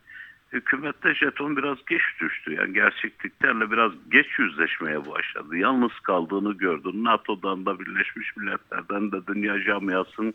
hükümette 0.54 1.16
jeton 1.16 1.58
biraz 1.58 1.78
geç 1.90 2.02
düştü. 2.22 2.54
Yani 2.54 2.74
gerçekliklerle 2.74 3.72
biraz 3.72 3.92
geç 4.12 4.28
yüzleşmeye 4.40 5.00
başladı. 5.00 5.58
Yalnız 5.58 6.00
kaldığını 6.04 6.54
gördü. 6.54 6.90
NATO'dan 6.94 7.66
da 7.66 7.80
Birleşmiş 7.80 8.38
Milletler'den 8.38 9.12
de 9.12 9.28
dünya 9.28 9.64
camiasının 9.64 10.34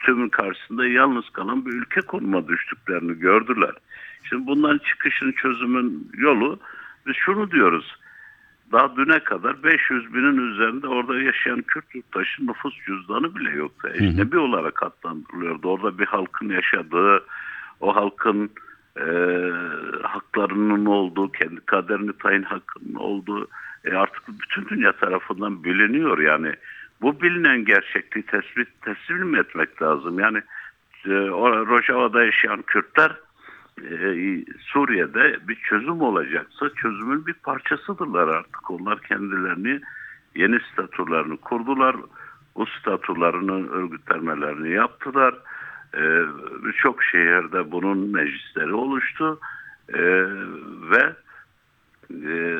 tümün 0.00 0.28
karşısında 0.28 0.86
yalnız 0.86 1.30
kalan 1.30 1.66
bir 1.66 1.72
ülke 1.72 2.00
konuma 2.00 2.48
düştüklerini 2.48 3.18
gördüler. 3.18 3.72
Şimdi 4.28 4.46
bundan 4.46 4.78
çıkışın 4.78 5.32
çözümün 5.32 6.10
yolu 6.16 6.58
biz 7.08 7.16
şunu 7.16 7.50
diyoruz. 7.50 7.96
Daha 8.72 8.96
düne 8.96 9.18
kadar 9.18 9.62
500 9.62 10.14
binin 10.14 10.52
üzerinde 10.52 10.88
orada 10.88 11.20
yaşayan 11.20 11.62
Kürt 11.62 11.94
yurttaşın 11.94 12.46
nüfus 12.46 12.74
cüzdanı 12.86 13.36
bile 13.36 13.50
yoktu. 13.50 13.88
Ecnebi 13.94 14.38
olarak 14.38 14.82
adlandırılıyordu. 14.82 15.68
Orada 15.68 15.98
bir 15.98 16.06
halkın 16.06 16.48
yaşadığı, 16.48 17.24
o 17.80 17.96
halkın 17.96 18.50
e, 18.96 19.06
haklarının 20.02 20.86
olduğu, 20.86 21.32
kendi 21.32 21.60
kaderini 21.60 22.12
tayin 22.18 22.42
hakkının 22.42 22.94
olduğu 22.94 23.48
e, 23.84 23.94
artık 23.94 24.22
bütün 24.28 24.68
dünya 24.68 24.92
tarafından 24.92 25.64
biliniyor 25.64 26.18
yani. 26.18 26.52
Bu 27.02 27.20
bilinen 27.20 27.64
gerçekliği 27.64 28.26
tespit 28.26 28.68
teslim 28.82 29.36
etmek 29.36 29.82
lazım. 29.82 30.18
Yani 30.18 30.38
e, 31.06 31.10
Rojava'da 31.68 32.24
yaşayan 32.24 32.62
Kürtler 32.62 33.12
Suriye'de 34.60 35.48
bir 35.48 35.54
çözüm 35.54 36.00
olacaksa 36.00 36.70
çözümün 36.74 37.26
bir 37.26 37.32
parçasıdırlar 37.32 38.28
artık. 38.28 38.70
Onlar 38.70 39.00
kendilerini 39.00 39.80
yeni 40.34 40.60
statülerini 40.72 41.36
kurdular. 41.36 41.96
O 42.54 42.66
statülerini 42.66 43.68
örgütlenmelerini 43.70 44.70
yaptılar. 44.70 45.34
E, 45.94 46.02
Birçok 46.64 47.02
şehirde 47.02 47.72
bunun 47.72 47.98
meclisleri 47.98 48.72
oluştu. 48.72 49.40
E, 49.88 50.02
ve 50.90 51.12
e, 52.10 52.58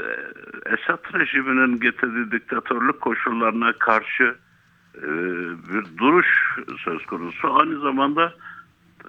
Esad 0.67 1.15
rejiminin 1.15 1.81
getirdiği 1.81 2.31
diktatörlük 2.31 3.01
koşullarına 3.01 3.73
karşı 3.73 4.37
e, 4.97 5.09
bir 5.73 5.99
duruş 5.99 6.59
söz 6.85 7.07
konusu. 7.07 7.61
Aynı 7.61 7.81
zamanda 7.81 8.35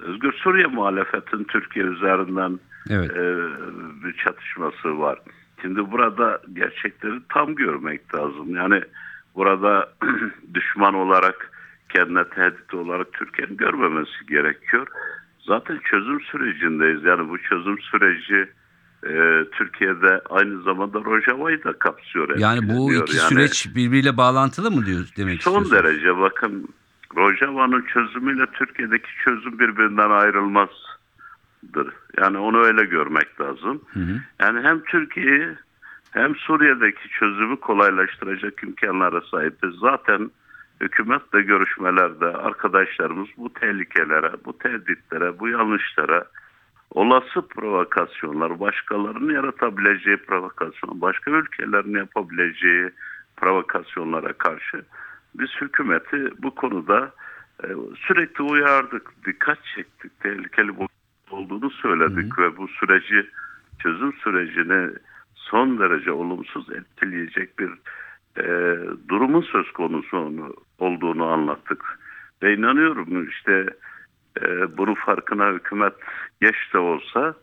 Özgür 0.01 0.33
Suriye 0.33 0.67
muhalefetin 0.67 1.43
Türkiye 1.43 1.85
üzerinden 1.85 2.59
Evet. 2.89 3.11
e, 3.11 3.35
bir 4.03 4.13
çatışması 4.23 4.99
var. 4.99 5.19
Şimdi 5.61 5.91
burada 5.91 6.41
gerçekleri 6.53 7.19
tam 7.29 7.55
görmek 7.55 8.15
lazım. 8.15 8.55
Yani 8.55 8.81
burada 9.35 9.93
düşman 10.53 10.93
olarak 10.93 11.51
kendine 11.93 12.23
tehdit 12.29 12.73
olarak 12.73 13.13
Türkiye'nin 13.13 13.57
görmemesi 13.57 14.25
gerekiyor. 14.29 14.87
Zaten 15.47 15.79
çözüm 15.83 16.21
sürecindeyiz. 16.21 17.03
Yani 17.03 17.29
bu 17.29 17.37
çözüm 17.37 17.79
süreci 17.79 18.49
e, 19.03 19.11
Türkiye'de 19.51 20.21
aynı 20.29 20.61
zamanda 20.61 20.99
Rojava'yı 20.99 21.63
da 21.63 21.73
kapsıyor. 21.73 22.37
Yani 22.37 22.69
bu 22.69 22.93
iki 22.93 23.17
Yani- 23.17 23.27
süreç 23.29 23.75
birbiriyle 23.75 24.17
bağlantılı 24.17 24.71
mı 24.71 24.85
diyor 24.85 25.07
demek 25.17 25.43
Son 25.43 25.51
istiyorsunuz? 25.63 25.71
derece 25.71 26.17
bakın 26.17 26.67
Rojava'nın 27.15 27.81
çözümüyle 27.81 28.45
Türkiye'deki 28.45 29.09
çözüm 29.23 29.59
birbirinden 29.59 30.09
ayrılmazdır. 30.09 31.93
Yani 32.17 32.37
onu 32.37 32.57
öyle 32.57 32.85
görmek 32.85 33.41
lazım. 33.41 33.81
Hı 33.93 33.99
hı. 33.99 34.21
Yani 34.39 34.61
hem 34.61 34.83
Türkiye'yi 34.83 35.47
hem 36.11 36.35
Suriye'deki 36.35 37.09
çözümü 37.09 37.59
kolaylaştıracak 37.59 38.63
imkanlara 38.63 39.21
sahibiz. 39.21 39.79
Zaten 39.79 40.31
hükümetle 40.81 41.41
görüşmelerde 41.41 42.25
arkadaşlarımız 42.25 43.27
bu 43.37 43.53
tehlikelere, 43.53 44.31
bu 44.45 44.57
tehditlere, 44.57 45.39
bu 45.39 45.47
yanlışlara, 45.47 46.25
olası 46.91 47.47
provokasyonlar, 47.47 48.59
başkalarının 48.59 49.33
yaratabileceği 49.33 50.17
provokasyon, 50.17 51.01
başka 51.01 51.31
ülkelerin 51.31 51.95
yapabileceği 51.95 52.89
provokasyonlara 53.37 54.33
karşı 54.33 54.81
biz 55.35 55.49
hükümeti 55.61 56.31
bu 56.37 56.55
konuda 56.55 57.11
e, 57.63 57.67
sürekli 58.07 58.43
uyardık, 58.43 59.11
dikkat 59.25 59.57
çektik, 59.75 60.19
tehlikeli 60.19 60.71
olduğunu 61.31 61.69
söyledik 61.69 62.39
ve 62.39 62.57
bu 62.57 62.67
süreci, 62.67 63.29
çözüm 63.79 64.13
sürecini 64.13 64.89
son 65.35 65.79
derece 65.79 66.11
olumsuz 66.11 66.69
etkileyecek 66.69 67.59
bir 67.59 67.69
e, 68.37 68.77
durumun 69.09 69.41
söz 69.41 69.71
konusu 69.71 70.17
onu- 70.17 70.55
olduğunu 70.79 71.25
anlattık. 71.25 71.99
Ve 72.43 72.53
inanıyorum 72.53 73.29
işte 73.29 73.65
e, 74.41 74.77
bunun 74.77 74.93
farkına 74.93 75.51
hükümet 75.51 75.93
geç 76.41 76.55
de 76.73 76.77
olsa 76.77 77.33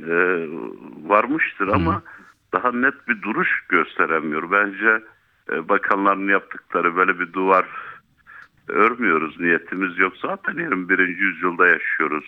e, 0.00 0.14
varmıştır 1.04 1.68
ama 1.68 2.02
daha 2.52 2.72
net 2.72 3.08
bir 3.08 3.22
duruş 3.22 3.64
gösteremiyor. 3.68 4.50
Bence 4.50 5.02
bakanların 5.48 6.28
yaptıkları 6.28 6.96
böyle 6.96 7.18
bir 7.20 7.32
duvar 7.32 7.66
örmüyoruz. 8.68 9.40
Niyetimiz 9.40 9.98
yok. 9.98 10.12
Zaten 10.22 10.58
21. 10.58 10.98
yüzyılda 10.98 11.66
yaşıyoruz. 11.68 12.24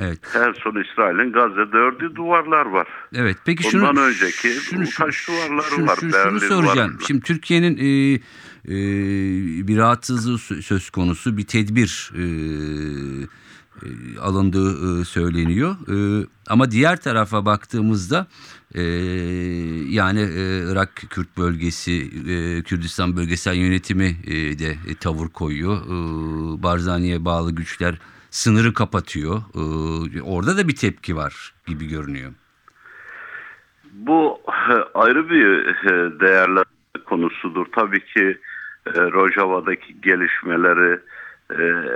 Evet. 0.00 0.18
En 0.36 0.52
son 0.52 0.82
İsrail'in 0.82 1.32
Gazze'de 1.32 1.76
ördüğü 1.76 2.16
duvarlar 2.16 2.66
var. 2.66 2.88
Evet. 3.14 3.36
Peki 3.44 3.70
şunu 3.70 3.88
Bundan 3.88 4.04
önceki 4.08 4.48
şunu, 4.48 4.82
bu 4.82 4.90
taş 4.90 5.28
duvarları 5.28 5.66
şunu, 5.70 5.86
var, 5.86 5.96
Şunu, 6.00 6.10
şunu 6.10 6.40
soracağım. 6.40 6.94
var. 6.94 7.04
Şimdi 7.06 7.20
Türkiye'nin 7.22 7.76
e, 7.76 8.14
e, 8.64 8.78
bir 9.68 9.76
rahatsızlığı 9.76 10.36
sö- 10.36 10.62
söz 10.62 10.90
konusu 10.90 11.36
bir 11.36 11.46
tedbir 11.46 12.12
e, 12.14 12.22
e, 13.82 13.88
alındığı 14.20 15.00
e, 15.00 15.04
söyleniyor. 15.04 15.76
E, 15.88 16.26
ama 16.48 16.70
diğer 16.70 17.00
tarafa 17.00 17.46
baktığımızda 17.46 18.26
e, 18.76 18.82
yani 19.90 20.20
e, 20.20 20.72
Irak 20.72 20.94
Kürt 21.10 21.38
bölgesi, 21.38 21.92
e, 22.32 22.62
Kürdistan 22.62 23.16
bölgesel 23.16 23.56
yönetimi 23.56 24.16
e, 24.26 24.58
de 24.58 24.74
tavır 25.00 25.28
koyuyor. 25.28 25.76
E, 25.76 25.92
Barzani'ye 26.62 27.24
bağlı 27.24 27.54
güçler 27.54 27.94
sınırı 28.30 28.74
kapatıyor. 28.74 29.36
E, 30.16 30.22
orada 30.22 30.56
da 30.56 30.68
bir 30.68 30.76
tepki 30.76 31.16
var 31.16 31.54
gibi 31.66 31.88
görünüyor. 31.88 32.32
Bu 33.92 34.40
ayrı 34.94 35.30
bir 35.30 35.66
değerler 36.20 36.64
konusudur. 37.04 37.66
Tabii 37.74 38.04
ki 38.04 38.38
Rojava'daki 38.86 40.00
gelişmeleri 40.00 41.00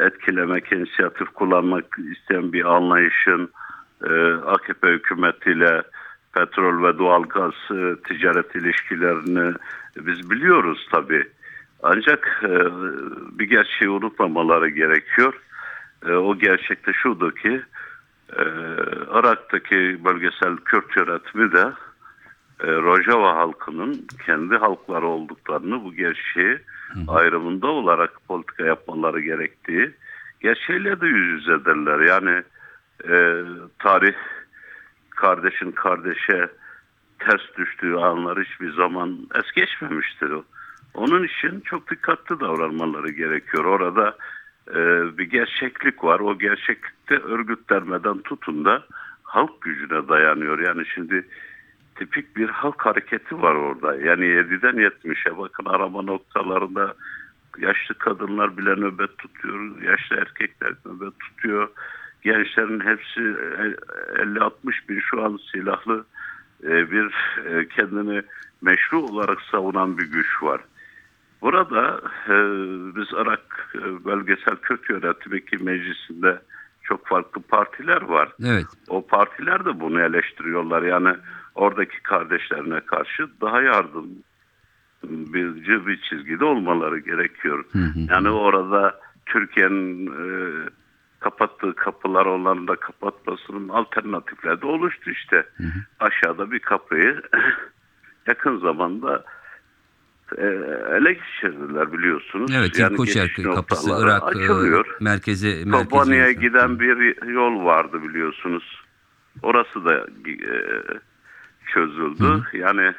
etkilemek, 0.06 0.72
inisiyatif 0.72 1.28
kullanmak 1.28 1.84
isteyen 2.12 2.52
bir 2.52 2.64
anlayışın 2.64 3.50
e, 4.04 4.12
AKP 4.32 4.88
hükümetiyle 4.88 5.82
petrol 6.34 6.82
ve 6.82 6.98
doğalgaz 6.98 7.52
e, 7.70 7.96
ticaret 8.08 8.54
ilişkilerini 8.54 9.54
biz 9.96 10.30
biliyoruz 10.30 10.88
tabii. 10.92 11.28
Ancak 11.82 12.42
e, 12.44 12.54
bir 13.38 13.44
gerçeği 13.44 13.90
unutmamaları 13.90 14.68
gerekiyor. 14.68 15.34
E, 16.06 16.12
o 16.12 16.38
gerçek 16.38 16.86
de 16.86 16.92
şudur 16.92 17.32
ki 17.32 17.62
e, 18.38 18.42
Irak'taki 19.14 20.04
bölgesel 20.04 20.56
Kürt 20.56 20.96
yönetimi 20.96 21.52
de 21.52 21.72
e, 22.60 22.66
Rojava 22.66 23.36
halkının 23.36 24.06
kendi 24.26 24.56
halkları 24.56 25.06
olduklarını 25.06 25.84
bu 25.84 25.94
gerçeği 25.94 26.58
ayrımında 27.08 27.66
olarak 27.66 28.10
politika 28.28 28.64
yapmaları 28.64 29.20
gerektiği 29.20 29.90
gerçeğiyle 30.40 31.00
de 31.00 31.06
yüz 31.06 31.28
yüzedirler. 31.28 32.00
Yani 32.00 32.42
e, 33.08 33.44
tarih 33.78 34.14
kardeşin 35.20 35.72
kardeşe 35.72 36.48
ters 37.18 37.56
düştüğü 37.58 37.94
anlar 37.94 38.44
hiçbir 38.44 38.72
zaman 38.72 39.18
es 39.34 39.52
geçmemiştir. 39.52 40.30
o. 40.30 40.44
Onun 40.94 41.24
için 41.24 41.60
çok 41.60 41.90
dikkatli 41.90 42.40
davranmaları 42.40 43.10
gerekiyor. 43.10 43.64
Orada 43.64 44.16
e, 44.70 44.78
bir 45.18 45.30
gerçeklik 45.30 46.04
var. 46.04 46.20
O 46.20 46.38
gerçeklikte 46.38 47.14
örgütlenmeden 47.14 48.18
tutun 48.18 48.64
da 48.64 48.84
halk 49.22 49.60
gücüne 49.60 50.08
dayanıyor. 50.08 50.58
Yani 50.58 50.86
şimdi 50.94 51.26
tipik 51.94 52.36
bir 52.36 52.48
halk 52.48 52.86
hareketi 52.86 53.42
var 53.42 53.54
orada. 53.54 53.96
Yani 53.96 54.24
7'den 54.24 54.76
70'e 54.76 55.38
bakın 55.38 55.64
arama 55.64 56.02
noktalarında 56.02 56.94
yaşlı 57.58 57.94
kadınlar 57.94 58.56
bile 58.56 58.70
nöbet 58.70 59.18
tutuyor. 59.18 59.82
Yaşlı 59.82 60.16
erkekler 60.16 60.72
nöbet 60.86 61.20
tutuyor. 61.20 61.68
Gençlerin 62.22 62.80
hepsi 62.80 63.20
e, 63.20 64.22
50-60 64.22 64.52
bin 64.88 65.00
şu 65.00 65.24
an 65.24 65.38
silahlı 65.52 66.04
e, 66.64 66.90
bir 66.90 67.14
e, 67.46 67.68
kendini 67.68 68.22
meşru 68.62 69.02
olarak 69.02 69.38
savunan 69.50 69.98
bir 69.98 70.10
güç 70.12 70.42
var. 70.42 70.60
Burada 71.42 72.00
e, 72.28 72.34
biz 72.96 73.08
Irak 73.12 73.70
e, 73.74 74.04
bölgesel 74.04 74.56
Kürt 74.62 74.90
yönetimi 74.90 75.44
ki 75.44 75.56
meclisinde 75.64 76.38
çok 76.82 77.06
farklı 77.06 77.42
partiler 77.42 78.02
var. 78.02 78.32
Evet. 78.44 78.66
O 78.88 79.06
partiler 79.06 79.64
de 79.64 79.80
bunu 79.80 80.00
eleştiriyorlar. 80.00 80.82
Yani 80.82 81.16
oradaki 81.54 82.02
kardeşlerine 82.02 82.80
karşı 82.80 83.28
daha 83.40 83.62
yardım 83.62 84.08
bir, 85.04 85.86
bir 85.86 86.00
çizgide 86.00 86.44
olmaları 86.44 86.98
gerekiyor. 86.98 87.64
Yani 88.10 88.28
orada 88.28 89.00
Türkiye'nin 89.26 90.06
e, 90.06 90.26
kapattığı 91.20 91.74
kapılar 91.74 92.26
olan 92.26 92.68
da 92.68 92.76
kapatmasının 92.76 93.68
alternatifleri 93.68 94.62
de 94.62 94.66
oluştu 94.66 95.10
işte. 95.10 95.46
Aşağıda 96.00 96.50
bir 96.50 96.58
kapıyı 96.58 97.22
yakın 98.26 98.58
zamanda 98.58 99.24
e, 100.38 100.46
ele 100.96 101.12
geçirdiler 101.12 101.92
biliyorsunuz. 101.92 102.50
Evet, 102.54 102.78
Yani 102.78 102.96
Koçer 102.96 103.26
geçiş 103.26 103.44
kapısı 103.44 103.90
Irak 104.02 104.22
açılıyor. 104.22 104.86
e, 104.86 105.04
merkeze 105.04 105.64
merkeze 105.64 105.88
Kobani'ye 105.88 106.32
giden 106.32 106.80
bir 106.80 107.26
yol 107.26 107.64
vardı 107.64 108.02
biliyorsunuz. 108.02 108.82
Orası 109.42 109.84
da 109.84 110.06
e, 110.26 110.36
çözüldü. 111.74 112.42
Yani 112.52 112.94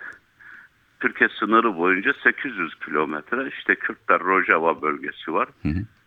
Türkiye 0.99 1.29
sınırı 1.39 1.75
boyunca 1.75 2.13
800 2.23 2.75
kilometre 2.85 3.49
işte 3.57 3.75
Kürtler 3.75 4.19
Rojava 4.19 4.81
bölgesi 4.81 5.33
var. 5.33 5.47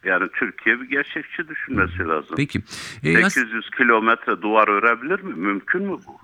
Yani 0.04 0.28
Türkiye 0.34 0.80
bir 0.80 0.84
gerçekçi 0.88 1.48
düşünmesi 1.48 1.98
lazım. 1.98 2.34
Peki. 2.36 2.60
E, 3.02 3.10
yas- 3.10 3.34
800 3.34 3.70
kilometre 3.70 4.42
duvar 4.42 4.68
örebilir 4.68 5.20
mi? 5.20 5.34
Mümkün 5.34 5.82
mü 5.82 5.96
bu? 6.06 6.18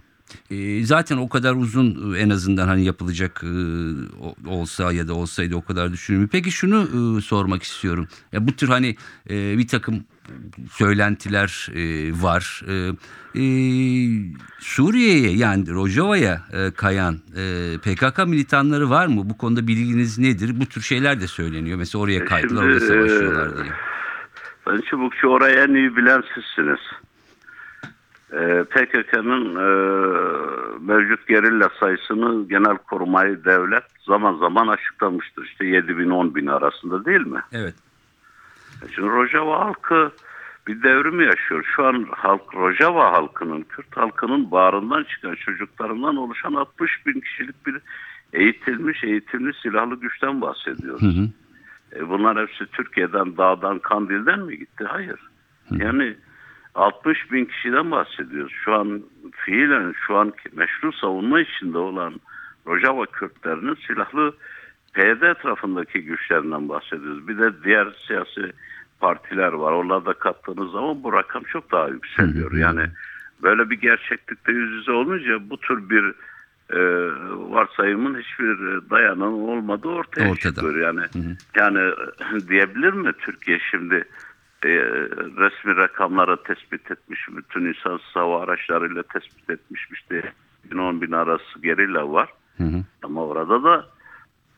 E, 0.51 0.85
zaten 0.85 1.17
o 1.17 1.29
kadar 1.29 1.55
uzun 1.55 2.15
e, 2.15 2.19
en 2.19 2.31
azından 2.31 2.69
hani 2.69 2.85
yapılacak 2.85 3.45
e, 3.45 4.49
olsa 4.49 4.93
ya 4.93 5.09
da 5.09 5.15
olsaydı 5.15 5.57
o 5.57 5.63
kadar 5.63 5.93
düşünülmüyor. 5.93 6.31
Peki 6.33 6.51
şunu 6.51 6.89
e, 7.19 7.21
sormak 7.21 7.63
istiyorum. 7.63 8.09
Ya 8.33 8.47
bu 8.47 8.53
tür 8.53 8.69
hani 8.69 8.97
e, 9.31 9.59
bir 9.59 9.69
takım 9.69 10.05
söylentiler 10.71 11.69
e, 11.75 12.13
var. 12.23 12.63
E, 12.69 12.73
e, 13.35 13.45
Suriye'ye 14.59 15.37
yani 15.37 15.71
Rojava'ya 15.71 16.43
e, 16.53 16.71
kayan 16.71 17.15
e, 17.37 17.77
PKK 17.79 18.27
militanları 18.27 18.91
var 18.91 19.07
mı? 19.07 19.31
Bu 19.31 19.39
konuda 19.39 19.67
bilginiz 19.67 20.19
nedir? 20.19 20.61
Bu 20.61 20.67
tür 20.67 20.81
şeyler 20.81 21.21
de 21.21 21.27
söyleniyor. 21.27 21.79
Mesela 21.79 22.03
oraya 22.03 22.25
kaydılar, 22.25 22.65
orada 22.65 22.79
Şimdi, 22.79 22.93
savaşıyorlar 22.93 23.57
diye. 23.57 23.73
Ben 24.67 24.81
çubukçu 24.81 25.29
orayı 25.29 25.57
en 25.57 25.75
iyi 25.75 25.97
bilen 25.97 26.23
sizsiniz. 26.35 26.81
Ee, 28.33 28.65
PKK'nın 28.65 29.57
e, 29.57 29.69
mevcut 30.81 31.29
gerilla 31.29 31.69
sayısını 31.81 32.49
genel 32.49 32.77
korumayı 32.77 33.45
devlet 33.45 33.85
zaman 34.07 34.35
zaman 34.35 34.69
açıklamıştır. 34.69 35.45
İşte 35.45 35.67
7 35.67 35.99
bin 35.99 36.11
10 36.11 36.35
bin 36.35 36.47
arasında 36.47 37.05
değil 37.05 37.27
mi? 37.27 37.41
Evet. 37.53 37.75
Şimdi 38.95 39.09
Rojava 39.09 39.65
halkı 39.65 40.13
bir 40.67 40.83
devrim 40.83 41.21
yaşıyor. 41.21 41.65
Şu 41.77 41.87
an 41.87 42.07
halk 42.11 42.55
Rojava 42.55 43.13
halkının, 43.13 43.63
Kürt 43.63 43.97
halkının 43.97 44.51
bağrından 44.51 45.05
çıkan 45.05 45.35
çocuklarından 45.35 46.17
oluşan 46.17 46.55
60 46.55 47.07
bin 47.07 47.21
kişilik 47.21 47.67
bir 47.67 47.77
eğitilmiş, 48.33 49.05
eğitimli 49.05 49.53
silahlı 49.63 50.01
güçten 50.01 50.41
bahsediyoruz. 50.41 51.03
Hı 51.03 51.21
hı. 51.21 51.29
E 51.97 52.09
bunlar 52.09 52.39
hepsi 52.47 52.67
Türkiye'den, 52.67 53.37
dağdan, 53.37 53.79
Kandil'den 53.79 54.41
mi 54.41 54.59
gitti? 54.59 54.85
Hayır. 54.85 55.21
Yani 55.71 56.17
60 56.75 57.33
bin 57.33 57.45
kişiden 57.45 57.91
bahsediyoruz. 57.91 58.53
Şu 58.65 58.75
an 58.75 59.03
fiilen 59.33 59.95
şu 60.07 60.17
anki 60.17 60.49
meşru 60.53 60.93
savunma 60.93 61.41
içinde 61.41 61.79
olan 61.79 62.21
Rojava 62.67 63.07
Kürtlerinin 63.07 63.77
silahlı 63.87 64.35
PYD 64.95 65.23
etrafındaki 65.23 66.03
güçlerinden 66.03 66.69
bahsediyoruz. 66.69 67.29
Bir 67.29 67.39
de 67.39 67.65
diğer 67.65 67.89
siyasi 68.07 68.53
partiler 69.01 69.53
var. 69.53 69.73
Onları 69.73 70.07
da 70.07 70.13
kattığınız 70.13 70.73
zaman 70.73 71.03
bu 71.03 71.13
rakam 71.13 71.43
çok 71.43 71.73
daha 71.73 71.89
yükseliyor. 71.89 72.53
Yani 72.53 72.87
böyle 73.43 73.71
bir 73.71 73.81
gerçeklikte 73.81 74.53
yüz 74.53 74.71
yüze 74.73 74.93
olunca 74.93 75.51
bu 75.51 75.57
tür 75.57 75.91
bir 75.91 76.15
e, 76.71 76.81
varsayımın 77.51 78.19
hiçbir 78.21 78.59
dayananı 78.91 79.37
olmadığı 79.37 79.89
ortaya 79.89 80.31
Ortada. 80.31 80.55
çıkıyor. 80.55 80.77
Yani 80.77 81.01
yani 81.55 81.93
diyebilir 82.49 82.93
mi 82.93 83.13
Türkiye 83.19 83.59
şimdi 83.71 84.05
e, 84.65 84.69
resmi 85.37 85.77
rakamlara 85.77 86.43
tespit 86.43 86.91
etmiş 86.91 87.29
bütün 87.31 87.65
insan 87.65 88.01
hava 88.15 88.43
araçlarıyla 88.43 89.03
tespit 89.03 89.51
etmiş 89.51 89.89
işte 89.93 90.33
10 90.79 91.01
bin 91.01 91.13
arası 91.13 91.59
gerilla 91.63 92.13
var. 92.13 92.29
Hı 92.57 92.65
hı. 92.65 92.85
Ama 93.03 93.25
orada 93.25 93.63
da 93.63 93.87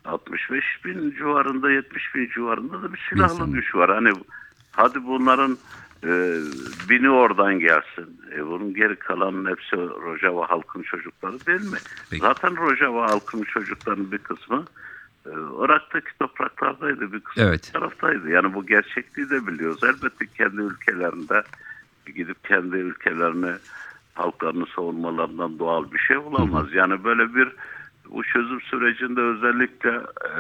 65 0.04 0.64
bin 0.84 1.10
civarında 1.10 1.70
70 1.70 2.14
bin 2.14 2.30
civarında 2.34 2.82
da 2.82 2.92
bir 2.92 3.06
silahlı 3.10 3.34
İnsan. 3.34 3.52
güç 3.52 3.74
var. 3.74 3.90
Hani 3.94 4.12
hadi 4.72 5.06
bunların 5.06 5.58
e, 6.04 6.10
bini 6.88 7.10
oradan 7.10 7.58
gelsin. 7.58 8.20
E, 8.36 8.46
bunun 8.46 8.74
geri 8.74 8.96
kalanın 8.96 9.50
hepsi 9.50 9.76
Rojava 9.76 10.50
halkın 10.50 10.82
çocukları 10.82 11.46
değil 11.46 11.70
mi? 11.70 11.78
Peki. 12.10 12.20
Zaten 12.22 12.56
Rojava 12.56 13.10
halkın 13.10 13.42
çocuklarının 13.42 14.12
bir 14.12 14.18
kısmı 14.18 14.64
Irak'taki 15.58 16.18
topraklardaydı 16.18 17.12
bir 17.12 17.20
kısmı 17.20 17.42
Evet. 17.42 17.70
taraftaydı. 17.72 18.30
Yani 18.30 18.54
bu 18.54 18.66
gerçekliği 18.66 19.30
de 19.30 19.46
biliyoruz. 19.46 19.80
Elbette 19.84 20.26
kendi 20.26 20.60
ülkelerinde 20.60 21.42
gidip 22.14 22.44
kendi 22.44 22.76
ülkelerine 22.76 23.52
halklarını 24.14 24.66
savunmalarından 24.76 25.58
doğal 25.58 25.92
bir 25.92 25.98
şey 25.98 26.16
olamaz. 26.16 26.66
Yani 26.74 27.04
böyle 27.04 27.34
bir 27.34 27.48
bu 28.10 28.22
çözüm 28.24 28.60
sürecinde 28.60 29.20
özellikle 29.20 29.90
e, 29.90 30.30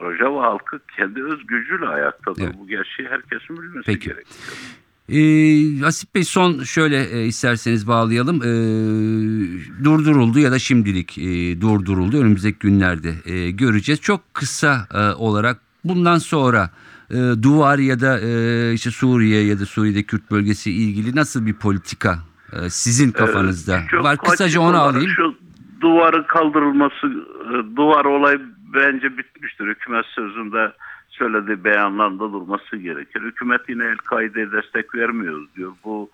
Rojava 0.00 0.42
halkı 0.42 0.80
kendi 0.96 1.24
öz 1.24 1.46
gücüyle 1.46 1.86
ayaktadır. 1.86 2.42
Evet. 2.42 2.54
Bu 2.58 2.68
gerçeği 2.68 3.08
herkesin 3.08 3.62
bilmesi 3.62 3.86
Peki. 3.86 4.08
gerekiyor. 4.08 4.58
Ee, 5.08 5.80
Hasip 5.80 6.14
Bey 6.14 6.24
son 6.24 6.62
şöyle 6.62 7.04
e, 7.04 7.26
isterseniz 7.26 7.88
bağlayalım. 7.88 8.36
Ee, 8.42 9.84
durduruldu 9.84 10.38
ya 10.38 10.52
da 10.52 10.58
şimdilik 10.58 11.18
e, 11.18 11.60
durduruldu. 11.60 12.18
Önümüzdeki 12.20 12.58
günlerde 12.58 13.14
e, 13.24 13.50
göreceğiz. 13.50 14.00
Çok 14.00 14.34
kısa 14.34 14.88
e, 14.94 14.98
olarak 14.98 15.60
bundan 15.84 16.18
sonra 16.18 16.70
e, 17.10 17.14
duvar 17.42 17.78
ya 17.78 18.00
da 18.00 18.20
e, 18.20 18.72
işte 18.72 18.90
Suriye 18.90 19.44
ya 19.44 19.60
da 19.60 19.66
Suriye'de 19.66 20.02
Kürt 20.02 20.30
bölgesi 20.30 20.72
ilgili 20.72 21.16
nasıl 21.16 21.46
bir 21.46 21.54
politika 21.54 22.18
e, 22.52 22.70
sizin 22.70 23.10
kafanızda 23.10 23.82
Çok 23.90 24.04
var? 24.04 24.16
Kısaca 24.16 24.60
onu 24.60 24.76
alayım. 24.76 25.10
Şu 25.16 25.34
duvarın 25.80 26.22
kaldırılması, 26.22 27.06
e, 27.06 27.76
duvar 27.76 28.04
olay 28.04 28.38
bence 28.74 29.18
bitmiştir. 29.18 29.66
Hükümet 29.66 30.04
sözünde 30.06 30.72
söylediği 31.18 31.64
beyanlarında 31.64 32.32
durması 32.32 32.76
gerekir. 32.76 33.22
Hükümet 33.22 33.68
yine 33.68 33.84
El-Kaide'ye 33.84 34.52
destek 34.52 34.94
vermiyoruz 34.94 35.56
diyor. 35.56 35.72
Bu 35.84 36.10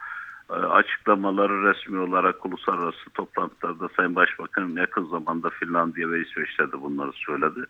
e, 0.50 0.52
açıklamaları 0.52 1.62
resmi 1.62 1.98
olarak 1.98 2.46
uluslararası 2.46 3.10
toplantılarda 3.14 3.88
Sayın 3.96 4.14
Başbakan 4.14 4.68
yakın 4.68 5.04
zamanda 5.04 5.50
Finlandiya 5.50 6.10
ve 6.10 6.20
İsveç'te 6.20 6.72
de 6.72 6.82
bunları 6.82 7.12
söyledi. 7.12 7.60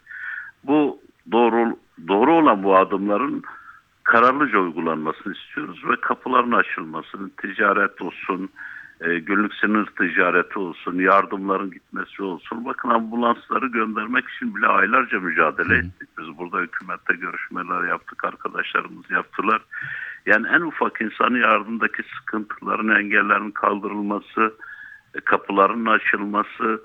Bu 0.65 0.99
doğru 1.33 1.77
doğru 2.09 2.33
olan 2.33 2.63
bu 2.63 2.77
adımların 2.77 3.43
kararlıca 4.05 4.59
uygulanmasını 4.59 5.35
istiyoruz 5.35 5.83
ve 5.89 5.97
kapıların 6.01 6.53
açılmasını, 6.53 7.31
ticaret 7.31 8.03
olsun, 8.03 8.51
e, 9.03 9.19
günlük 9.19 9.55
sınır 9.55 9.87
ticareti 9.87 10.59
olsun, 10.59 10.99
yardımların 10.99 11.71
gitmesi 11.71 12.23
olsun. 12.23 12.65
Bakın 12.65 12.89
ambulansları 12.89 13.67
göndermek 13.67 14.29
için 14.29 14.57
bile 14.57 14.67
aylarca 14.67 15.21
mücadele 15.21 15.77
ettik. 15.77 16.09
Biz 16.19 16.39
burada 16.39 16.61
hükümette 16.61 17.15
görüşmeler 17.15 17.89
yaptık, 17.89 18.25
arkadaşlarımız 18.25 19.11
yaptılar. 19.11 19.63
Yani 20.27 20.47
en 20.49 20.61
ufak 20.61 21.01
insani 21.01 21.39
yardımdaki 21.39 22.03
sıkıntıların, 22.19 22.89
engellerin 22.89 23.51
kaldırılması, 23.51 24.55
e, 25.15 25.21
kapıların 25.21 25.87
açılması, 25.87 26.83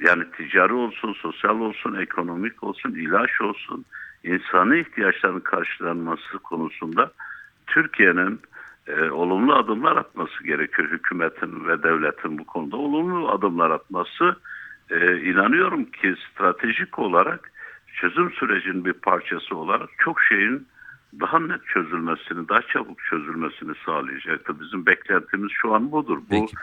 yani 0.00 0.24
ticari 0.36 0.72
olsun, 0.72 1.12
sosyal 1.12 1.60
olsun, 1.60 1.94
ekonomik 1.94 2.62
olsun, 2.64 2.90
ilaç 2.90 3.40
olsun, 3.40 3.84
insani 4.24 4.80
ihtiyaçların 4.80 5.40
karşılanması 5.40 6.38
konusunda 6.38 7.12
Türkiye'nin 7.66 8.40
e, 8.86 9.10
olumlu 9.10 9.54
adımlar 9.54 9.96
atması 9.96 10.44
gerekiyor. 10.44 10.90
Hükümetin 10.90 11.68
ve 11.68 11.82
devletin 11.82 12.38
bu 12.38 12.44
konuda 12.44 12.76
olumlu 12.76 13.28
adımlar 13.30 13.70
atması 13.70 14.36
e, 14.90 15.20
inanıyorum 15.20 15.84
ki 15.84 16.14
stratejik 16.30 16.98
olarak 16.98 17.52
çözüm 18.00 18.30
sürecinin 18.32 18.84
bir 18.84 18.92
parçası 18.92 19.56
olarak 19.56 19.88
çok 19.98 20.22
şeyin 20.22 20.66
daha 21.20 21.38
net 21.38 21.66
çözülmesini, 21.66 22.48
daha 22.48 22.62
çabuk 22.62 23.04
çözülmesini 23.04 23.72
sağlayacaktır. 23.86 24.60
Bizim 24.60 24.86
beklentimiz 24.86 25.50
şu 25.52 25.74
an 25.74 25.92
budur. 25.92 26.18
Bu 26.18 26.30
Peki. 26.30 26.56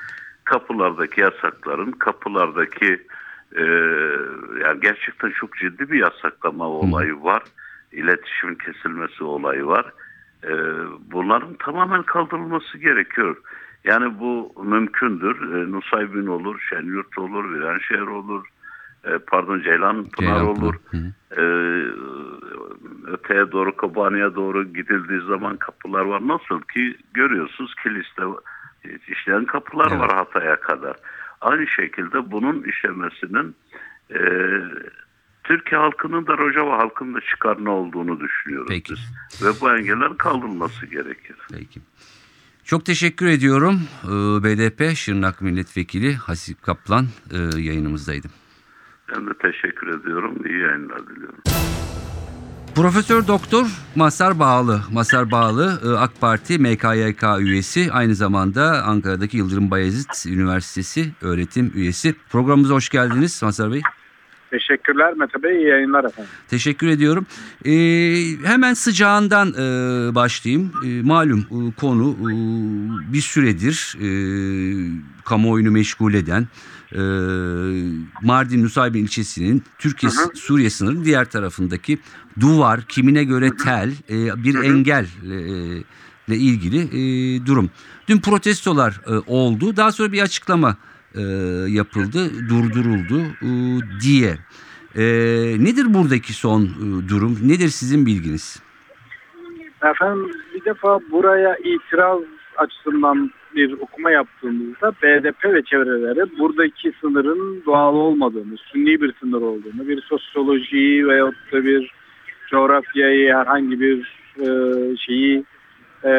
kapılardaki 0.43 1.21
yasakların, 1.21 1.91
kapılardaki 1.91 3.05
e, 3.55 3.63
yani 4.63 4.79
gerçekten 4.81 5.29
çok 5.29 5.57
ciddi 5.57 5.91
bir 5.91 5.99
yasaklama 5.99 6.67
olayı 6.67 7.23
var. 7.23 7.43
İletişimin 7.91 8.55
kesilmesi 8.55 9.23
olayı 9.23 9.65
var. 9.65 9.85
E, 10.43 10.51
bunların 11.11 11.53
tamamen 11.53 12.03
kaldırılması 12.03 12.77
gerekiyor. 12.77 13.35
Yani 13.83 14.19
bu 14.19 14.53
mümkündür. 14.63 15.55
E, 15.55 15.71
Nusaybin 15.71 16.27
olur, 16.27 16.59
Şenyurt 16.69 17.17
olur, 17.17 17.53
Viranşehir 17.53 18.07
olur, 18.07 18.45
e, 19.05 19.17
pardon 19.17 19.61
Ceylan 19.61 19.95
Pınar 20.03 20.13
Ceylan 20.17 20.47
olur. 20.47 20.75
Pınar. 20.91 21.11
E, 21.37 21.43
öteye 23.07 23.51
doğru 23.51 23.77
Kobani'ye 23.77 24.35
doğru 24.35 24.63
gidildiği 24.73 25.21
zaman 25.21 25.57
kapılar 25.57 26.01
var. 26.01 26.27
Nasıl 26.27 26.61
ki 26.61 26.97
görüyorsunuz 27.13 27.75
Kilis'te 27.83 28.23
işleyen 29.07 29.45
kapılar 29.45 29.87
Evet. 29.91 29.99
var 30.01 30.13
Hatay'a 30.15 30.55
kadar. 30.55 30.95
Aynı 31.41 31.67
şekilde 31.67 32.31
bunun 32.31 32.63
işlemesinin 32.63 33.55
e, 34.13 34.19
Türkiye 35.43 35.81
halkının 35.81 36.27
da 36.27 36.37
Rojava 36.37 36.77
halkının 36.77 37.13
da 37.13 37.21
çıkarına 37.21 37.71
olduğunu 37.71 38.19
düşünüyoruz 38.19 38.67
Peki. 38.69 38.93
biz. 38.93 39.45
Ve 39.45 39.61
bu 39.61 39.69
engellerin 39.69 40.15
kaldırılması 40.15 40.85
gerekir. 40.85 41.35
Peki. 41.51 41.79
Çok 42.63 42.85
teşekkür 42.85 43.25
ediyorum. 43.25 43.81
Ee, 44.03 44.07
BDP 44.43 44.95
Şırnak 44.95 45.41
Milletvekili 45.41 46.15
Hasip 46.15 46.61
Kaplan 46.61 47.05
e, 47.31 47.37
yayınımızdaydı. 47.59 48.27
Ben 49.15 49.27
de 49.27 49.33
teşekkür 49.33 49.87
ediyorum. 49.87 50.45
İyi 50.45 50.59
yayınlar 50.59 51.07
diliyorum. 51.07 51.39
Profesör 52.75 53.27
Doktor 53.27 53.67
Masar 53.95 54.39
Bağlı. 54.39 54.81
Masar 54.91 55.31
Bağlı 55.31 55.81
e, 55.85 55.97
AK 55.97 56.21
Parti 56.21 56.59
MKYK 56.59 57.23
üyesi. 57.39 57.91
Aynı 57.91 58.15
zamanda 58.15 58.83
Ankara'daki 58.83 59.37
Yıldırım 59.37 59.71
Bayezid 59.71 60.09
Üniversitesi 60.27 61.11
öğretim 61.21 61.71
üyesi. 61.75 62.15
Programımıza 62.29 62.73
hoş 62.73 62.89
geldiniz 62.89 63.43
Masar 63.43 63.71
Bey. 63.71 63.81
Teşekkürler 64.51 65.13
Mete 65.13 65.43
Bey. 65.43 65.57
İyi 65.57 65.67
yayınlar 65.67 66.03
efendim. 66.03 66.31
Teşekkür 66.49 66.87
ediyorum. 66.87 67.25
Ee, 67.65 67.71
hemen 68.47 68.73
sıcağından 68.73 69.47
e, 69.49 70.15
başlayayım. 70.15 70.71
E, 70.85 71.01
malum 71.01 71.39
e, 71.39 71.57
konu 71.79 72.15
e, 72.21 72.33
bir 73.13 73.21
süredir 73.21 73.97
e, 74.01 74.07
kamuoyunu 75.25 75.71
meşgul 75.71 76.13
eden 76.13 76.47
e, 76.91 77.01
Mardin 78.21 78.63
Nusaybin 78.63 79.03
ilçesinin 79.03 79.63
Türkiye 79.79 80.11
Hı 80.11 80.15
hı. 80.15 80.35
Suriye 80.35 80.69
sınırının 80.69 81.05
diğer 81.05 81.25
tarafındaki 81.25 81.97
duvar 82.39 82.81
kimine 82.81 83.23
göre 83.23 83.49
tel 83.63 83.91
e, 84.09 84.43
bir 84.43 84.55
engel 84.55 85.05
e, 85.31 85.35
ile 86.27 86.37
ilgili 86.37 86.79
e, 86.79 87.45
durum. 87.45 87.69
Dün 88.07 88.19
protestolar 88.19 89.01
e, 89.07 89.11
oldu. 89.27 89.77
Daha 89.77 89.91
sonra 89.91 90.11
bir 90.11 90.21
açıklama 90.21 90.77
e, 91.15 91.21
yapıldı, 91.71 92.49
durduruldu 92.49 93.21
e, 93.41 93.49
diye. 94.01 94.37
E, 94.95 95.03
nedir 95.63 95.93
buradaki 95.93 96.33
son 96.33 96.61
e, 96.63 97.09
durum? 97.09 97.37
Nedir 97.43 97.67
sizin 97.67 98.05
bilginiz? 98.05 98.61
Efendim 99.83 100.31
bir 100.53 100.65
defa 100.65 100.99
buraya 101.11 101.57
itiraz 101.57 102.19
açısından 102.57 103.31
bir 103.55 103.73
okuma 103.73 104.11
yaptığımızda 104.11 104.91
BDP 105.03 105.45
ve 105.45 105.61
çevreleri 105.61 106.39
buradaki 106.39 106.91
sınırın 107.01 107.63
doğal 107.65 107.95
olmadığını, 107.95 108.57
sünni 108.57 109.01
bir 109.01 109.13
sınır 109.19 109.41
olduğunu, 109.41 109.87
bir 109.87 110.01
sosyolojiyi 110.01 111.07
veyahut 111.07 111.51
da 111.51 111.65
bir 111.65 111.91
coğrafyayı 112.49 113.33
herhangi 113.33 113.79
bir 113.79 114.21
e, 114.39 114.47
şeyi 114.97 115.43
e, 116.03 116.11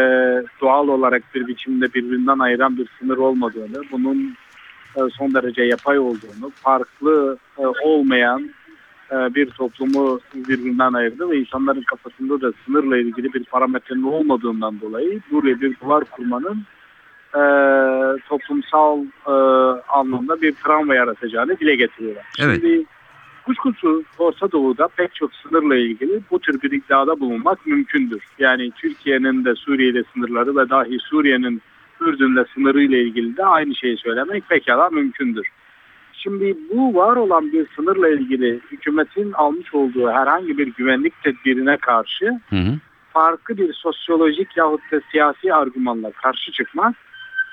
doğal 0.60 0.88
olarak 0.88 1.22
bir 1.34 1.46
biçimde 1.46 1.94
birbirinden 1.94 2.38
ayıran 2.38 2.76
bir 2.76 2.88
sınır 2.98 3.16
olmadığını, 3.16 3.82
bunun 3.92 4.34
son 5.18 5.34
derece 5.34 5.62
yapay 5.62 5.98
olduğunu, 5.98 6.50
farklı 6.54 7.38
e, 7.58 7.66
olmayan 7.66 8.50
e, 9.12 9.34
bir 9.34 9.50
toplumu 9.50 10.20
birbirinden 10.34 10.92
ayırdı 10.92 11.30
ve 11.30 11.38
insanların 11.38 11.82
kafasında 11.82 12.40
da 12.40 12.52
sınırla 12.64 12.96
ilgili 12.98 13.34
bir 13.34 13.44
parametrenin 13.44 14.02
olmadığından 14.02 14.80
dolayı 14.80 15.20
buraya 15.30 15.60
bir 15.60 15.76
duvar 15.80 16.04
kurmanın 16.04 16.62
e, 17.34 17.42
toplumsal 18.28 19.04
e, 19.26 19.32
anlamda 19.88 20.42
bir 20.42 20.52
travma 20.52 20.94
yaratacağını 20.94 21.58
dile 21.58 21.76
getiriyorlar. 21.76 22.26
Evet. 22.40 22.60
Şimdi 22.60 22.84
kuşkusuz 23.46 24.04
Orta 24.18 24.52
Doğu'da 24.52 24.88
pek 24.88 25.14
çok 25.14 25.34
sınırla 25.34 25.76
ilgili 25.76 26.20
bu 26.30 26.38
tür 26.38 26.62
bir 26.62 26.72
iddiada 26.72 27.20
bulunmak 27.20 27.66
mümkündür. 27.66 28.24
Yani 28.38 28.70
Türkiye'nin 28.70 29.44
de 29.44 29.54
Suriye'de 29.54 30.04
sınırları 30.14 30.56
ve 30.56 30.70
dahi 30.70 30.98
Suriye'nin 30.98 31.62
Ürdün'le 32.06 32.44
sınırı 32.54 32.82
ile 32.82 33.02
ilgili 33.02 33.36
de 33.36 33.44
aynı 33.44 33.74
şeyi 33.74 33.96
söylemek 33.96 34.48
pekala 34.48 34.90
mümkündür. 34.90 35.48
Şimdi 36.12 36.56
bu 36.74 36.94
var 36.94 37.16
olan 37.16 37.52
bir 37.52 37.66
sınırla 37.76 38.08
ilgili 38.08 38.60
hükümetin 38.72 39.32
almış 39.32 39.74
olduğu 39.74 40.10
herhangi 40.10 40.58
bir 40.58 40.66
güvenlik 40.66 41.22
tedbirine 41.22 41.76
karşı 41.76 42.26
Hı 42.50 42.56
hı. 42.56 42.78
farklı 43.12 43.56
bir 43.56 43.72
sosyolojik 43.72 44.56
yahut 44.56 44.80
da 44.92 45.00
siyasi 45.10 45.54
argümanla 45.54 46.10
karşı 46.10 46.52
çıkmak 46.52 46.96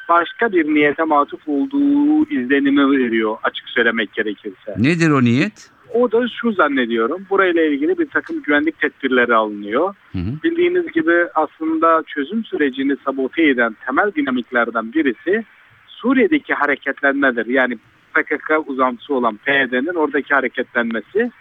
başka 0.09 0.51
bir 0.51 0.65
niyete 0.65 1.03
matuf 1.03 1.41
olduğu 1.47 2.29
izlenimi 2.29 2.91
veriyor 2.91 3.38
açık 3.43 3.69
söylemek 3.69 4.13
gerekirse. 4.13 4.75
Nedir 4.77 5.09
o 5.09 5.23
niyet? 5.23 5.71
O 5.93 6.12
da 6.12 6.28
şu 6.28 6.52
zannediyorum. 6.52 7.25
Burayla 7.30 7.63
ilgili 7.65 7.97
bir 7.97 8.10
takım 8.10 8.41
güvenlik 8.41 8.80
tedbirleri 8.80 9.36
alınıyor. 9.36 9.95
Hı 10.12 10.17
hı. 10.17 10.43
Bildiğiniz 10.43 10.91
gibi 10.91 11.28
aslında 11.36 12.04
çözüm 12.08 12.45
sürecini 12.45 12.95
sabote 13.06 13.49
eden 13.49 13.75
temel 13.86 14.12
dinamiklerden 14.15 14.93
birisi 14.93 15.45
Suriye'deki 15.88 16.54
hareketlenmedir. 16.54 17.45
Yani 17.45 17.78
PKK 18.13 18.52
uzantısı 18.67 19.13
olan 19.13 19.38
PYD'nin 19.38 19.95
oradaki 19.95 20.34
hareketlenmesi 20.34 21.32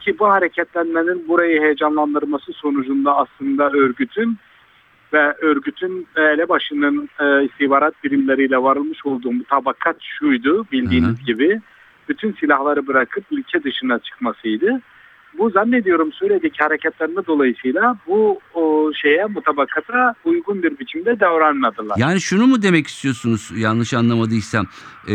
ki 0.00 0.18
bu 0.18 0.28
hareketlenmenin 0.28 1.28
burayı 1.28 1.60
heyecanlandırması 1.60 2.52
sonucunda 2.52 3.16
aslında 3.16 3.70
örgütün 3.70 4.38
ve 5.12 5.34
örgütün 5.40 6.06
elebaşının 6.16 7.08
e, 7.20 7.44
istihbarat 7.44 8.04
birimleriyle 8.04 8.62
varılmış 8.62 9.06
olduğu 9.06 9.32
mutabakat 9.32 9.96
şuydu 10.00 10.66
bildiğiniz 10.72 11.18
Hı 11.18 11.22
hı. 11.22 11.26
gibi 11.26 11.60
bütün 12.08 12.32
silahları 12.32 12.86
bırakıp 12.86 13.24
ülke 13.30 13.64
dışına 13.64 13.98
çıkmasıydı 13.98 14.80
bu 15.38 15.50
zannediyorum 15.50 16.12
Suriye'deki 16.12 16.58
hareketlerine 16.64 17.26
dolayısıyla 17.26 17.96
bu 18.06 18.40
o 18.54 18.90
şeye 19.02 19.24
mutabakata 19.24 20.14
uygun 20.24 20.62
bir 20.62 20.78
biçimde 20.78 21.20
davranmadılar. 21.20 21.96
Yani 21.98 22.20
şunu 22.20 22.46
mu 22.46 22.62
demek 22.62 22.86
istiyorsunuz 22.86 23.52
yanlış 23.56 23.94
anlamadıysam 23.94 24.66
Ee, 25.08 25.14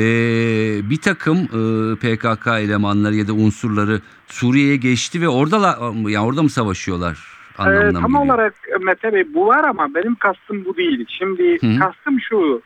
bir 0.90 1.02
takım 1.02 1.38
e, 1.38 1.96
PKK 1.96 2.48
elemanları 2.48 3.16
ya 3.16 3.28
da 3.28 3.34
unsurları 3.34 4.00
Suriye'ye 4.28 4.76
geçti 4.76 5.22
ve 5.22 5.28
orada 5.30 5.78
yani 6.10 6.26
orada 6.26 6.44
mı 6.44 6.50
savaşıyorlar 6.50 7.20
Ee, 7.54 7.56
tam 7.64 7.68
geliyor? 7.74 8.26
olarak 8.26 8.54
Mete 8.82 9.14
Bey 9.14 9.34
bu 9.34 9.48
var 9.48 9.64
ama 9.64 9.96
benim 9.96 10.16
kastım 10.16 10.66
bu 10.66 10.78
değil. 10.78 11.06
Şimdi 11.10 11.58
Hı 11.62 11.68
hı. 11.68 11.80
kastım 11.80 12.20
şu. 12.30 12.62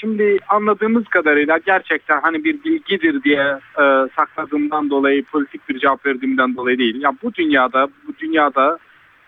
Şimdi 0.00 0.38
anladığımız 0.48 1.08
kadarıyla 1.08 1.58
gerçekten 1.58 2.20
hani 2.20 2.44
bir 2.44 2.64
bilgidir 2.64 3.22
diye 3.22 3.58
e, 3.80 3.84
sakladığımdan 4.16 4.90
dolayı 4.90 5.24
politik 5.24 5.68
bir 5.68 5.78
cevap 5.78 6.06
verdiğimden 6.06 6.56
dolayı 6.56 6.78
değil. 6.78 7.02
Ya 7.02 7.12
bu 7.22 7.34
dünyada 7.34 7.88
bu 8.08 8.12
dünyada 8.18 8.78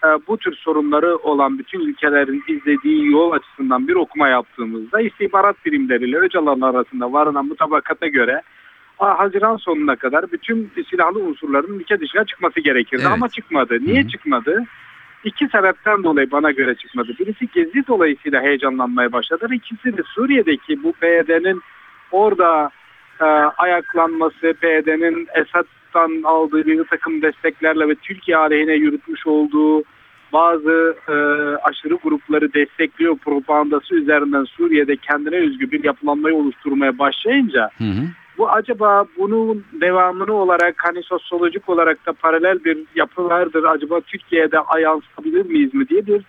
e, 0.05 0.09
bu 0.29 0.37
tür 0.37 0.55
sorunları 0.55 1.17
olan 1.17 1.59
bütün 1.59 1.81
ülkelerin 1.81 2.45
izlediği 2.49 3.11
yol 3.11 3.31
açısından 3.31 3.89
bir 3.89 3.95
okuma 3.95 4.29
yaptığımızda 4.29 5.01
istihbarat 5.01 5.57
birimleriyle 5.67 6.19
Öcalan 6.19 6.61
arasında 6.61 7.13
varılan 7.13 7.47
mutabakata 7.47 8.07
göre 8.07 8.43
Haziran 8.97 9.57
sonuna 9.57 9.97
kadar 9.97 10.33
bütün 10.33 10.71
silahlı 10.91 11.19
unsurların 11.19 11.79
ülke 11.79 12.01
dışına 12.01 12.25
çıkması 12.25 12.61
gerekirdi 12.61 13.03
Evet. 13.03 13.13
ama 13.13 13.29
çıkmadı. 13.29 13.79
Niye 13.81 14.03
Hı 14.03 14.05
hı. 14.05 14.09
çıkmadı? 14.09 14.65
İki 15.25 15.49
sebepten 15.49 16.05
dolayı 16.05 16.31
bana 16.31 16.51
göre 16.51 16.75
çıkmadı. 16.75 17.13
Birisi 17.19 17.49
Gezi 17.55 17.87
dolayısıyla 17.89 18.43
heyecanlanmaya 18.43 19.13
başladılar. 19.13 19.51
İkisi 19.51 19.97
de 19.97 20.03
Suriye'deki 20.15 20.83
bu 20.83 20.93
PYD'nin 20.93 21.61
orada 22.11 22.71
e, 23.21 23.25
ayaklanması, 23.59 24.55
PYD'nin 24.61 25.29
Esad'dan 25.35 26.23
aldığı 26.25 26.67
bir 26.67 26.85
takım 26.85 27.23
desteklerle 27.23 27.89
ve 27.89 27.95
Türkiye 27.95 28.37
aleyhine 28.37 28.75
yürütmüş 28.75 29.27
olduğu 29.27 29.83
bazı 30.33 30.97
e, 31.09 31.15
aşırı 31.63 31.95
grupları 31.95 32.55
destekliyor 32.55 33.19
propagandası 33.19 33.95
üzerinden 33.95 34.45
Suriye'de 34.45 34.97
kendine 34.97 35.37
özgü 35.37 35.71
bir 35.71 35.85
yapılanmayı 35.85 36.37
oluşturmaya 36.37 36.99
başlayınca 36.99 37.71
Hı 37.79 37.85
hı. 37.85 38.20
Bu 38.41 38.51
acaba 38.51 39.05
bunun 39.19 39.65
devamını 39.81 40.33
olarak 40.33 40.75
hani 40.79 41.03
sosyolojik 41.03 41.69
olarak 41.69 42.07
da 42.07 42.13
paralel 42.13 42.65
bir 42.65 42.79
yapı 42.95 43.25
vardır. 43.25 43.65
Acaba 43.65 44.01
Türkiye'de 44.01 44.57
yansıtabilir 44.83 45.47
miyiz 45.47 45.75
mi 45.75 45.89
diye 45.89 46.07
bir 46.07 46.23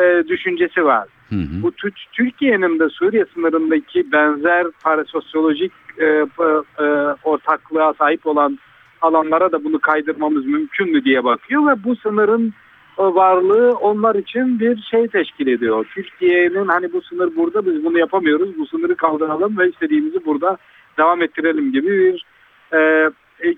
e, 0.00 0.28
düşüncesi 0.28 0.84
var. 0.84 1.08
Hı 1.28 1.36
hı. 1.36 1.62
Bu 1.62 1.68
Tü- 1.68 2.06
Türkiye'nin 2.12 2.78
de 2.78 2.88
Suriye 2.88 3.24
sınırındaki 3.34 4.12
benzer 4.12 4.66
parasosyolojik 4.84 5.72
e, 5.98 6.04
e, 6.04 6.86
ortaklığa 7.24 7.94
sahip 7.94 8.26
olan 8.26 8.58
alanlara 9.02 9.52
da 9.52 9.64
bunu 9.64 9.78
kaydırmamız 9.78 10.46
mümkün 10.46 10.92
mü 10.92 11.04
diye 11.04 11.24
bakıyor 11.24 11.66
ve 11.66 11.84
bu 11.84 11.96
sınırın 11.96 12.54
e, 12.98 13.02
varlığı 13.02 13.70
onlar 13.70 14.14
için 14.14 14.60
bir 14.60 14.82
şey 14.90 15.08
teşkil 15.08 15.46
ediyor. 15.46 15.86
Türkiye'nin 15.94 16.68
hani 16.68 16.92
bu 16.92 17.02
sınır 17.02 17.36
burada 17.36 17.66
biz 17.66 17.84
bunu 17.84 17.98
yapamıyoruz. 17.98 18.58
Bu 18.58 18.66
sınırı 18.66 18.96
kaldıralım 18.96 19.58
ve 19.58 19.68
istediğimizi 19.68 20.24
burada 20.26 20.58
devam 20.98 21.22
ettirelim 21.22 21.72
gibi 21.72 21.88
bir 21.88 22.24
e, 22.72 23.10
e, 23.44 23.54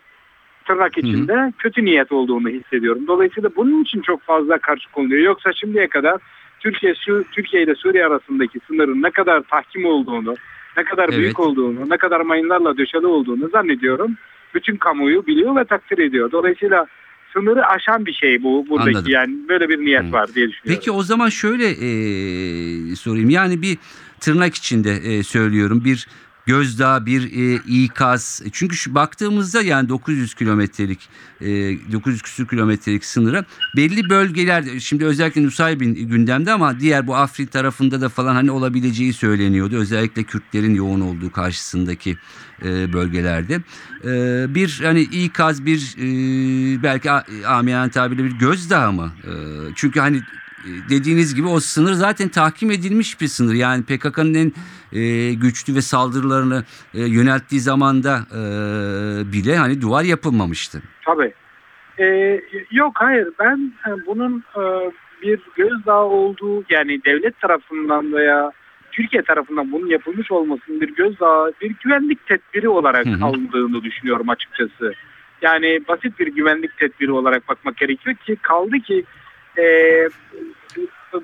tırnak 0.66 0.98
içinde 0.98 1.52
kötü 1.58 1.84
niyet 1.84 2.12
olduğunu 2.12 2.48
hissediyorum. 2.48 3.06
Dolayısıyla 3.06 3.50
bunun 3.56 3.82
için 3.82 4.00
çok 4.00 4.22
fazla 4.22 4.58
karşı 4.58 4.90
konuluyor. 4.92 5.22
Yoksa 5.22 5.52
şimdiye 5.52 5.88
kadar 5.88 6.20
Türkiye 6.60 6.94
Su- 6.94 7.24
Türkiye 7.32 7.62
ile 7.62 7.74
Suriye 7.74 8.06
arasındaki 8.06 8.58
sınırın 8.66 9.02
ne 9.02 9.10
kadar 9.10 9.42
tahkim 9.42 9.84
olduğunu, 9.84 10.34
ne 10.76 10.84
kadar 10.84 11.08
Evet. 11.08 11.18
büyük 11.18 11.40
olduğunu, 11.40 11.90
ne 11.90 11.96
kadar 11.96 12.20
mayınlarla 12.20 12.78
döşeli 12.78 13.06
olduğunu 13.06 13.48
zannediyorum. 13.48 14.16
Bütün 14.54 14.76
kamuoyu 14.76 15.26
biliyor 15.26 15.56
ve 15.56 15.64
takdir 15.64 15.98
ediyor. 15.98 16.32
Dolayısıyla 16.32 16.86
sınırı 17.32 17.66
aşan 17.66 18.06
bir 18.06 18.12
şey 18.12 18.42
bu 18.42 18.66
buradaki 18.68 18.96
Anladım. 18.96 19.12
yani 19.12 19.34
böyle 19.48 19.68
bir 19.68 19.78
niyet 19.78 20.02
Hı. 20.04 20.12
var 20.12 20.34
diye 20.34 20.48
düşünüyorum. 20.48 20.80
Peki 20.80 20.90
o 20.90 21.02
zaman 21.02 21.28
şöyle 21.28 21.64
e, 21.68 22.96
sorayım. 22.96 23.30
Yani 23.30 23.62
bir 23.62 23.78
tırnak 24.20 24.54
içinde 24.54 24.90
e, 24.90 25.22
söylüyorum 25.22 25.82
bir 25.84 26.06
gözdağı 26.46 27.06
bir 27.06 27.22
e, 27.32 27.60
ikaz. 27.66 28.42
Çünkü 28.52 28.76
şu 28.76 28.94
baktığımızda 28.94 29.62
yani 29.62 29.88
900 29.88 30.34
kilometrelik 30.34 31.08
e, 31.40 31.46
900 31.92 32.22
küsur 32.22 32.48
kilometrelik 32.48 33.04
sınıra 33.04 33.44
belli 33.76 34.10
bölgeler 34.10 34.64
şimdi 34.80 35.04
özellikle 35.04 35.42
Nusaybin 35.42 35.94
gündemde 35.94 36.52
ama 36.52 36.80
diğer 36.80 37.06
bu 37.06 37.16
Afrin 37.16 37.46
tarafında 37.46 38.00
da 38.00 38.08
falan 38.08 38.34
hani 38.34 38.50
olabileceği 38.50 39.12
söyleniyordu. 39.12 39.76
Özellikle 39.76 40.22
Kürtlerin 40.22 40.74
yoğun 40.74 41.00
olduğu 41.00 41.32
karşısındaki 41.32 42.16
e, 42.64 42.92
bölgelerde. 42.92 43.60
E, 44.04 44.54
bir 44.54 44.80
hani 44.82 45.00
ikaz 45.00 45.66
bir 45.66 45.96
e, 45.98 46.82
belki 46.82 47.10
amiyane 47.46 47.90
tabirle 47.90 48.24
bir 48.24 48.32
gözdağı 48.32 48.92
mı? 48.92 49.12
E, 49.24 49.32
çünkü 49.74 50.00
hani 50.00 50.22
dediğiniz 50.90 51.34
gibi 51.34 51.48
o 51.48 51.60
sınır 51.60 51.92
zaten 51.92 52.28
tahkim 52.28 52.70
edilmiş 52.70 53.20
bir 53.20 53.26
sınır. 53.26 53.54
Yani 53.54 53.82
PKK'nın 53.84 54.34
en 54.34 54.52
e, 54.92 55.34
güçlü 55.34 55.74
ve 55.74 55.80
saldırılarını 55.80 56.64
e, 56.94 57.00
yönelttiği 57.00 57.60
zamanda 57.60 58.18
e, 58.30 58.42
bile 59.32 59.56
hani 59.56 59.80
duvar 59.80 60.04
yapılmamıştı. 60.04 60.82
Tabii. 61.04 61.34
Ee, 61.98 62.40
yok 62.70 62.92
hayır 62.94 63.28
ben 63.38 63.72
e, 63.86 64.06
bunun 64.06 64.44
e, 64.56 64.62
bir 65.22 65.40
gözdağı 65.56 66.04
olduğu 66.04 66.64
yani 66.70 67.04
devlet 67.04 67.40
tarafından 67.40 68.12
veya 68.12 68.52
Türkiye 68.92 69.22
tarafından 69.22 69.72
bunun 69.72 69.86
yapılmış 69.86 70.32
olmasının 70.32 70.80
bir 70.80 70.94
gözdağı 70.94 71.52
bir 71.60 71.74
güvenlik 71.84 72.26
tedbiri 72.26 72.68
olarak 72.68 73.06
Hı 73.06 73.10
hı. 73.10 73.24
alındığını 73.24 73.82
düşünüyorum 73.82 74.28
açıkçası. 74.28 74.92
Yani 75.42 75.80
basit 75.88 76.18
bir 76.18 76.26
güvenlik 76.26 76.76
tedbiri 76.78 77.12
olarak 77.12 77.48
bakmak 77.48 77.76
gerekiyor 77.76 78.16
ki 78.16 78.36
kaldı 78.42 78.76
ki 78.78 79.04
e, 79.58 79.64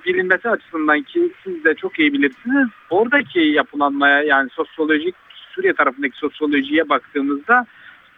bilinmesi 0.06 0.48
açısından 0.48 1.02
ki 1.02 1.32
siz 1.44 1.64
de 1.64 1.74
çok 1.74 1.98
iyi 1.98 2.12
bilirsiniz 2.12 2.68
oradaki 2.90 3.40
yapılanmaya 3.40 4.22
yani 4.22 4.50
sosyolojik 4.50 5.14
Suriye 5.54 5.72
tarafındaki 5.72 6.18
sosyolojiye 6.18 6.88
baktığımızda 6.88 7.66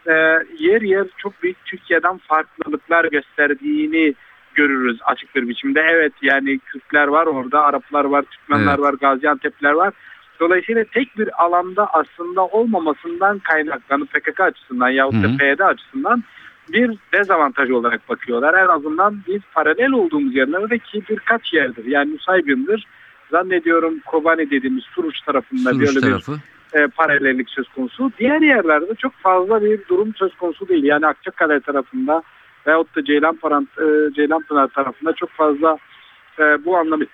e, 0.06 0.12
yer 0.58 0.82
yer 0.82 1.06
çok 1.16 1.42
büyük 1.42 1.64
Türkiye'den 1.64 2.18
farklılıklar 2.18 3.04
gösterdiğini 3.04 4.14
görürüz 4.54 4.98
açık 5.04 5.34
bir 5.34 5.48
biçimde. 5.48 5.80
Evet 5.90 6.12
yani 6.22 6.58
Kürtler 6.58 7.08
var 7.08 7.26
orada, 7.26 7.64
Araplar 7.64 8.04
var, 8.04 8.22
Türkmenler 8.22 8.74
Evet. 8.74 8.80
var, 8.80 8.94
Gaziantep'ler 8.94 9.72
var. 9.72 9.94
Dolayısıyla 10.40 10.84
tek 10.84 11.18
bir 11.18 11.44
alanda 11.44 11.86
aslında 11.86 12.46
olmamasından 12.46 13.38
kaynaklanıp 13.38 14.12
PKK 14.12 14.40
açısından 14.40 14.88
yahut 14.88 15.14
da. 15.14 15.38
PYD 15.38 15.60
açısından 15.60 16.24
bir 16.68 16.98
dezavantaj 17.12 17.70
olarak 17.70 18.08
bakıyorlar. 18.08 18.54
En 18.54 18.68
azından 18.68 19.18
biz 19.28 19.40
paralel 19.54 19.92
olduğumuz 19.92 20.34
yerlerde 20.34 20.78
ki 20.78 21.02
birkaç 21.10 21.52
yerdir. 21.52 21.84
Yani 21.84 22.14
Nusaybin'dir. 22.14 22.86
Zannediyorum 23.30 24.00
Kobani 24.06 24.50
dediğimiz 24.50 24.84
Suruç 24.84 25.20
tarafında 25.20 25.70
Suruç 25.70 25.86
böyle 25.86 25.96
bir 25.96 26.00
tarafı. 26.00 26.32
e, 26.72 26.86
paralellik 26.86 27.50
söz 27.50 27.68
konusu. 27.68 28.12
Diğer 28.18 28.40
yerlerde 28.40 28.94
çok 28.94 29.12
fazla 29.12 29.64
bir 29.64 29.80
durum 29.88 30.14
söz 30.14 30.34
konusu 30.36 30.68
değil. 30.68 30.84
Yani 30.84 31.06
Akçakale 31.06 31.60
tarafında 31.60 32.22
veyahut 32.66 32.96
da 32.96 33.04
Ceylanpınar, 33.04 33.62
e, 33.62 34.14
Ceylanpınar 34.14 34.68
tarafında 34.68 35.12
çok 35.12 35.30
fazla 35.30 35.78
e, 36.38 36.64
bu 36.64 36.76
anlamda 36.76 37.04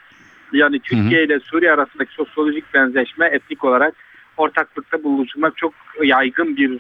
yani 0.52 0.80
Türkiye 0.80 1.24
ile 1.24 1.40
Suriye 1.40 1.72
arasındaki 1.72 2.14
sosyolojik 2.14 2.74
benzeşme 2.74 3.26
etnik 3.26 3.64
olarak 3.64 3.94
ortaklıkta 4.36 5.04
buluşmak 5.04 5.56
çok 5.56 5.74
yaygın 6.02 6.56
bir 6.56 6.78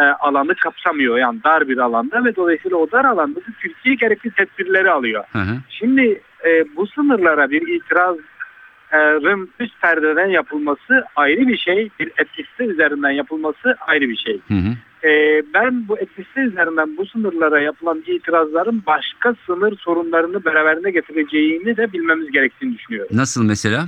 e, 0.00 0.02
alanı 0.02 0.54
kapsamıyor. 0.54 1.18
Yani 1.18 1.40
dar 1.44 1.68
bir 1.68 1.78
alanda 1.78 2.24
ve 2.24 2.36
dolayısıyla 2.36 2.76
o 2.76 2.90
dar 2.90 3.04
alanda 3.04 3.40
da 3.40 3.50
Türkiye 3.60 3.94
gerekli 3.94 4.30
tedbirleri 4.30 4.90
alıyor. 4.90 5.24
Hı 5.32 5.38
hı. 5.38 5.56
Şimdi 5.68 6.20
e, 6.46 6.76
bu 6.76 6.86
sınırlara 6.86 7.50
bir 7.50 7.68
itirazın 7.68 9.50
üst 9.60 9.80
perdeden 9.80 10.26
yapılması 10.26 11.04
ayrı 11.16 11.48
bir 11.48 11.56
şey. 11.56 11.90
Bir 12.00 12.12
etnisite 12.18 12.64
üzerinden 12.64 13.10
yapılması 13.10 13.76
ayrı 13.86 14.08
bir 14.08 14.16
şey. 14.16 14.40
Hı 14.48 14.54
hı. 14.54 15.08
E, 15.08 15.42
ben 15.54 15.88
bu 15.88 15.98
etnisite 15.98 16.40
üzerinden 16.40 16.96
bu 16.96 17.06
sınırlara 17.06 17.60
yapılan 17.60 18.02
itirazların 18.06 18.82
başka 18.86 19.34
sınır 19.46 19.76
sorunlarını 19.76 20.44
beraberinde 20.44 20.90
getireceğini 20.90 21.76
de 21.76 21.92
bilmemiz 21.92 22.30
gerektiğini 22.30 22.78
düşünüyorum. 22.78 23.16
Nasıl 23.16 23.44
mesela? 23.44 23.84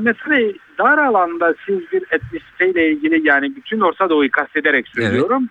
Mesela 0.00 0.52
dar 0.78 0.98
alanda 0.98 1.54
siz 1.66 1.92
bir 1.92 2.02
etnisiteyle 2.10 2.90
ilgili 2.90 3.28
yani 3.28 3.56
bütün 3.56 3.80
Orta 3.80 4.10
Doğu'yu 4.10 4.30
kastederek 4.30 4.88
söylüyorum. 4.88 5.48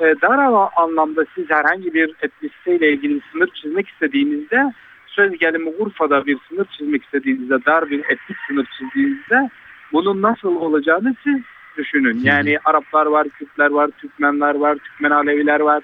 E, 0.00 0.04
dar 0.22 0.38
ala- 0.38 0.70
anlamda 0.76 1.24
siz 1.34 1.50
herhangi 1.50 1.94
bir 1.94 2.14
etnisiteyle 2.22 2.92
ilgili 2.92 3.14
bir 3.14 3.22
sınır 3.32 3.48
çizmek 3.62 3.88
istediğinizde 3.88 4.72
söz 5.06 5.38
gelimi 5.38 5.70
Urfa'da 5.78 6.26
bir 6.26 6.38
sınır 6.48 6.64
çizmek 6.78 7.04
istediğinizde 7.04 7.64
dar 7.66 7.90
bir 7.90 7.98
etnik 7.98 8.38
sınır 8.48 8.66
çizdiğinizde 8.78 9.50
bunun 9.92 10.22
nasıl 10.22 10.56
olacağını 10.56 11.14
siz 11.24 11.36
düşünün. 11.76 12.18
Yani 12.22 12.58
Araplar 12.64 13.06
var, 13.06 13.28
Kürtler 13.28 13.70
var, 13.70 13.90
Türkmenler 13.98 14.54
var, 14.54 14.76
Türkmen 14.76 15.10
Aleviler 15.10 15.60
var. 15.60 15.82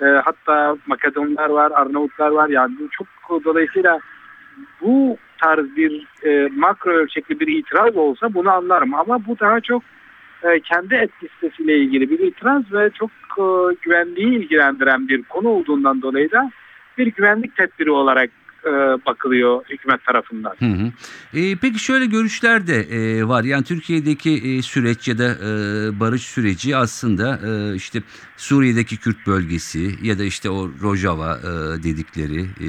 E, 0.00 0.04
hatta 0.04 0.76
Makedonlar 0.86 1.50
var, 1.50 1.72
Arnavutlar 1.74 2.30
var. 2.30 2.48
Yani 2.48 2.74
bu 2.80 2.88
çok 2.90 3.44
dolayısıyla 3.44 4.00
bu 4.80 5.16
tarz 5.42 5.76
bir 5.76 6.06
e, 6.24 6.48
makro 6.56 6.90
ölçekli 6.90 7.40
bir 7.40 7.46
itiraz 7.46 7.96
olsa 7.96 8.34
bunu 8.34 8.50
anlarım. 8.50 8.94
Ama 8.94 9.26
bu 9.26 9.38
daha 9.40 9.60
çok 9.60 9.82
e, 10.42 10.60
kendi 10.60 10.94
et 10.94 11.10
ilgili 11.58 12.10
bir 12.10 12.18
itiraz 12.18 12.72
ve 12.72 12.90
çok 12.90 13.10
e, 13.38 13.44
güvenliği 13.82 14.38
ilgilendiren 14.38 15.08
bir 15.08 15.22
konu 15.22 15.48
olduğundan 15.48 16.02
dolayı 16.02 16.30
da 16.30 16.50
bir 16.98 17.06
güvenlik 17.06 17.56
tedbiri 17.56 17.90
olarak 17.90 18.30
e, 18.66 18.70
bakılıyor 19.06 19.64
hükümet 19.70 20.04
tarafından. 20.04 20.54
Hı 20.58 20.64
hı. 20.64 20.92
E, 21.38 21.56
peki 21.56 21.78
şöyle 21.78 22.06
görüşler 22.06 22.66
de 22.66 22.76
e, 22.80 23.28
var. 23.28 23.44
Yani 23.44 23.64
Türkiye'deki 23.64 24.30
e, 24.30 24.62
süreç 24.62 25.08
ya 25.08 25.18
da 25.18 25.24
e, 25.24 25.50
barış 26.00 26.22
süreci 26.22 26.76
aslında 26.76 27.40
e, 27.46 27.74
işte 27.74 28.02
Suriye'deki 28.36 28.96
Kürt 28.96 29.26
bölgesi 29.26 29.94
ya 30.02 30.18
da 30.18 30.24
işte 30.24 30.50
o 30.50 30.70
Rojava 30.82 31.38
e, 31.38 31.82
dedikleri 31.82 32.40
e, 32.40 32.68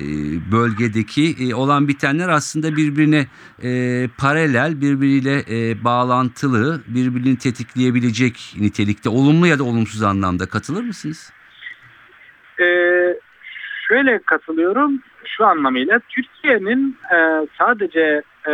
e, 0.00 0.06
bölgedeki 0.52 1.36
e, 1.40 1.54
olan 1.54 1.88
bitenler 1.88 2.28
aslında 2.28 2.76
birbirine 2.76 3.26
e, 3.62 4.08
paralel, 4.18 4.80
birbiriyle 4.80 5.44
e, 5.50 5.84
bağlantılı, 5.84 6.82
birbirini 6.86 7.38
tetikleyebilecek 7.38 8.56
nitelikte 8.58 9.08
olumlu 9.08 9.46
ya 9.46 9.58
da 9.58 9.64
olumsuz 9.64 10.02
anlamda 10.02 10.46
katılır 10.46 10.82
mısınız? 10.82 11.32
E, 12.60 12.64
şöyle 13.88 14.18
katılıyorum 14.18 15.00
şu 15.24 15.46
anlamıyla 15.46 16.00
Türkiye'nin 16.08 16.96
e, 17.14 17.46
sadece 17.58 18.22
e, 18.48 18.52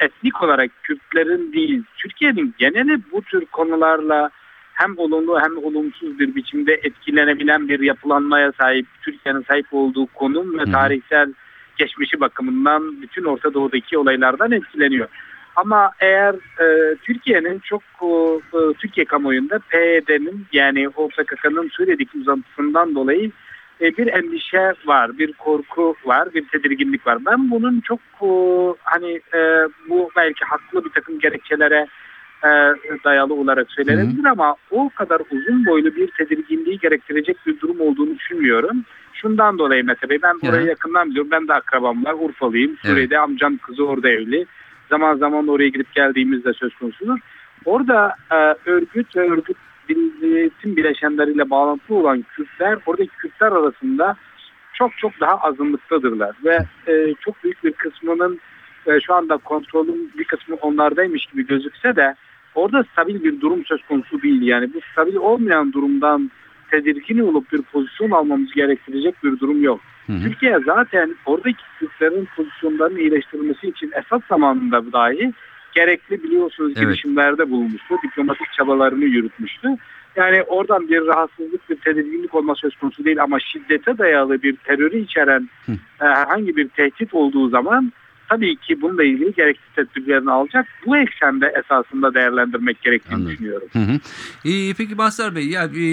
etnik 0.00 0.42
olarak 0.42 0.70
Kürtlerin 0.82 1.52
değil 1.52 1.82
Türkiye'nin 1.96 2.54
geneli 2.58 2.98
bu 3.12 3.22
tür 3.22 3.44
konularla 3.44 4.30
hem 4.74 4.98
olumlu 4.98 5.40
hem 5.40 5.56
olumsuz 5.56 6.18
bir 6.18 6.34
biçimde 6.34 6.74
etkilenebilen 6.82 7.68
bir 7.68 7.80
yapılanmaya 7.80 8.52
sahip 8.52 8.86
Türkiye'nin 9.02 9.44
sahip 9.48 9.66
olduğu 9.72 10.06
konum 10.06 10.58
ve 10.58 10.64
tarihsel 10.72 11.32
geçmişi 11.76 12.20
bakımından 12.20 13.02
bütün 13.02 13.24
Orta 13.24 13.54
Doğu'daki 13.54 13.98
olaylardan 13.98 14.52
etkileniyor. 14.52 15.08
Ama 15.56 15.92
eğer 16.00 16.34
e, 16.34 16.96
Türkiye'nin 16.96 17.58
çok 17.58 17.82
e, 18.02 18.58
Türkiye 18.78 19.06
kamuoyunda 19.06 19.58
PYD'nin 19.58 20.46
yani 20.52 20.88
o 20.88 21.08
PKK'nın 21.08 21.68
Suriye'deki 21.68 22.18
uzantısından 22.18 22.94
dolayı 22.94 23.26
e, 23.26 23.32
bir 23.80 24.06
endişe 24.06 24.72
var, 24.86 25.18
bir 25.18 25.32
korku 25.32 25.94
var, 26.04 26.34
bir 26.34 26.48
tedirginlik 26.48 27.06
var. 27.06 27.18
Ben 27.26 27.50
bunun 27.50 27.80
çok 27.80 28.00
e, 28.22 28.28
hani 28.82 29.20
e, 29.34 29.68
bu 29.88 30.10
belki 30.16 30.44
haklı 30.44 30.84
bir 30.84 30.90
takım 30.90 31.18
gerekçelere 31.18 31.86
e, 32.44 32.50
dayalı 33.04 33.34
olarak 33.34 33.70
söylenebilir 33.70 34.24
ama 34.24 34.56
o 34.70 34.90
kadar 34.94 35.22
uzun 35.30 35.66
boylu 35.66 35.94
bir 35.94 36.10
tedirginliği 36.18 36.78
gerektirecek 36.78 37.36
bir 37.46 37.60
durum 37.60 37.80
olduğunu 37.80 38.14
düşünmüyorum. 38.18 38.84
Şundan 39.12 39.58
dolayı 39.58 39.84
Mete 39.84 40.08
Bey, 40.08 40.18
ben 40.22 40.34
Hı. 40.34 40.50
orayı 40.50 40.66
yakından 40.66 41.10
biliyorum. 41.10 41.30
Ben 41.30 41.48
de 41.48 41.54
akrabam 41.54 42.04
var, 42.04 42.14
Urfalıyım. 42.18 42.76
Suriye'de 42.82 43.18
amcam 43.18 43.56
kızı 43.56 43.86
orada 43.86 44.08
evli. 44.08 44.46
Zaman 44.88 45.16
zaman 45.16 45.48
oraya 45.48 45.68
gidip 45.68 45.94
geldiğimizde 45.94 46.52
söz 46.52 46.74
konusudur. 46.74 47.18
Orada 47.64 48.14
e, 48.30 48.70
örgüt 48.70 49.16
ve 49.16 49.30
örgüt 49.30 49.56
tüm 50.60 50.76
bileşenleriyle 50.76 51.50
bağlantılı 51.50 51.96
olan 51.96 52.22
Kürtler, 52.22 52.78
oradaki 52.86 53.10
Kürtler 53.10 53.52
arasında 53.52 54.16
çok 54.74 54.98
çok 54.98 55.20
daha 55.20 55.36
azınlıktadırlar. 55.36 56.36
Ve 56.44 56.58
e, 56.86 57.14
çok 57.20 57.44
büyük 57.44 57.64
bir 57.64 57.72
kısmının 57.72 58.40
e, 58.86 59.00
şu 59.00 59.14
anda 59.14 59.36
kontrolün 59.36 60.12
bir 60.18 60.24
kısmı 60.24 60.56
onlardaymış 60.56 61.26
gibi 61.26 61.46
gözükse 61.46 61.96
de 61.96 62.14
orada 62.54 62.84
stabil 62.92 63.24
bir 63.24 63.40
durum 63.40 63.64
söz 63.64 63.82
konusu 63.82 64.22
değil. 64.22 64.42
Yani 64.42 64.74
bu 64.74 64.80
stabil 64.92 65.16
olmayan 65.16 65.72
durumdan 65.72 66.30
tedirgin 66.70 67.18
olup 67.18 67.52
bir 67.52 67.62
pozisyon 67.62 68.10
almamız 68.10 68.52
gerektirecek 68.52 69.24
bir 69.24 69.40
durum 69.40 69.62
yok. 69.62 69.80
Hı 70.06 70.12
hı. 70.12 70.22
Türkiye 70.22 70.58
zaten 70.66 71.14
oradaki 71.26 71.62
Kürtlerin 71.78 72.28
pozisyonlarının 72.36 72.98
iyileştirilmesi 72.98 73.68
için 73.68 73.90
esas 73.94 74.22
zamanında 74.28 74.92
dahi 74.92 75.32
gerekli 75.74 76.22
biliyorsunuz 76.22 76.72
Evet. 76.76 76.86
girişimlerde 76.86 77.50
bulunmuştu. 77.50 77.94
Diplomatik 78.02 78.52
çabalarını 78.52 79.04
yürütmüştü. 79.04 79.68
Yani 80.16 80.42
oradan 80.42 80.88
bir 80.88 81.06
rahatsızlık, 81.06 81.70
bir 81.70 81.76
tedirginlik 81.76 82.34
olma 82.34 82.54
söz 82.54 82.76
konusu 82.76 83.04
değil 83.04 83.22
ama 83.22 83.40
şiddete 83.40 83.98
dayalı 83.98 84.42
bir 84.42 84.56
terörü 84.56 84.98
içeren 84.98 85.48
Hı. 85.66 85.72
e, 85.72 85.76
herhangi 86.04 86.56
bir 86.56 86.68
tehdit 86.68 87.14
olduğu 87.14 87.48
zaman 87.48 87.92
tabii 88.28 88.56
ki 88.56 88.82
bununla 88.82 89.04
ilgili 89.04 89.32
gerekli 89.32 89.60
tedbirlerini 89.76 90.30
alacak. 90.30 90.66
Bu 90.86 90.96
eksende 90.96 91.52
esasında 91.64 92.14
değerlendirmek 92.14 92.82
gerektiğini 92.82 93.14
Anladım. 93.14 93.32
düşünüyorum. 93.32 93.68
Hı 93.72 93.78
hı. 93.78 93.92
Ee, 94.44 94.74
peki 94.78 94.94
Mazhar 94.94 95.34
Bey 95.36 95.48
ya 95.48 95.64
e, 95.64 95.84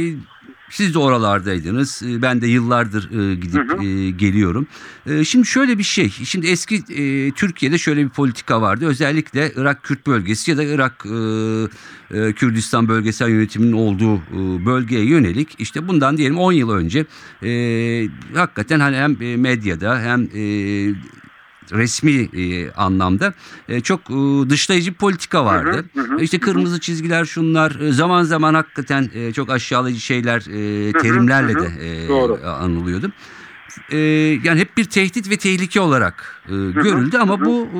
siz 0.69 0.93
de 0.93 0.99
oralardaydınız. 0.99 2.03
E, 2.03 2.21
Ben 2.21 2.41
de 2.41 2.47
yıllardır 2.47 3.31
e, 3.31 3.35
gidip 3.35 3.71
Hı 3.71 3.77
hı. 3.77 3.83
e, 3.83 4.11
geliyorum. 4.11 4.67
E, 5.05 5.23
şimdi 5.23 5.47
şöyle 5.47 5.77
bir 5.77 5.83
şey. 5.83 6.09
Şimdi 6.09 6.47
eski 6.47 6.75
e, 6.75 7.31
Türkiye'de 7.31 7.77
şöyle 7.77 8.03
bir 8.03 8.09
politika 8.09 8.61
vardı. 8.61 8.85
Özellikle 8.85 9.51
Irak 9.55 9.83
Kürt 9.83 10.07
bölgesi 10.07 10.51
ya 10.51 10.57
da 10.57 10.63
Irak 10.63 11.05
Kürdistan 12.35 12.87
bölgesel 12.87 13.29
yönetiminin 13.29 13.71
olduğu 13.73 14.21
bölgeye 14.65 15.05
yönelik 15.05 15.55
işte 15.59 15.87
bundan 15.87 16.17
diyelim 16.17 16.37
10 16.37 16.51
yıl 16.51 16.69
önce 16.69 17.05
hakikaten 18.35 18.79
hani 18.79 18.97
hem 18.97 19.39
medyada 19.41 19.99
hem 19.99 20.27
resmi 21.71 22.11
e, 22.11 22.71
anlamda 22.71 23.33
e, 23.69 23.81
çok 23.81 24.01
e, 24.01 24.49
dışlayıcı 24.49 24.91
bir 24.91 24.97
politika 24.97 25.45
vardı. 25.45 25.85
Hı 25.93 26.01
hı, 26.01 26.07
hı 26.15 26.21
işte 26.21 26.37
hı. 26.37 26.41
kırmızı 26.41 26.79
çizgiler 26.79 27.25
şunlar 27.25 27.79
e, 27.79 27.91
zaman 27.91 28.23
zaman 28.23 28.53
hakikaten 28.53 29.09
e, 29.13 29.33
çok 29.33 29.49
aşağılayıcı 29.49 30.01
şeyler 30.01 30.39
e, 30.39 30.89
hı, 30.89 30.97
terimlerle 30.97 31.53
hı 31.53 31.57
hı. 31.57 31.61
de 31.61 32.03
e, 32.05 32.07
Doğru. 32.07 32.39
anılıyordu. 32.47 33.11
E, 33.91 33.97
yani 34.43 34.59
hep 34.59 34.77
bir 34.77 34.85
tehdit 34.85 35.29
ve 35.29 35.37
tehlike 35.37 35.79
olarak 35.79 36.41
e, 36.45 36.51
görüldü 36.71 37.17
ama 37.17 37.33
hı 37.37 37.41
hı. 37.41 37.45
bu 37.45 37.67
e, 37.73 37.79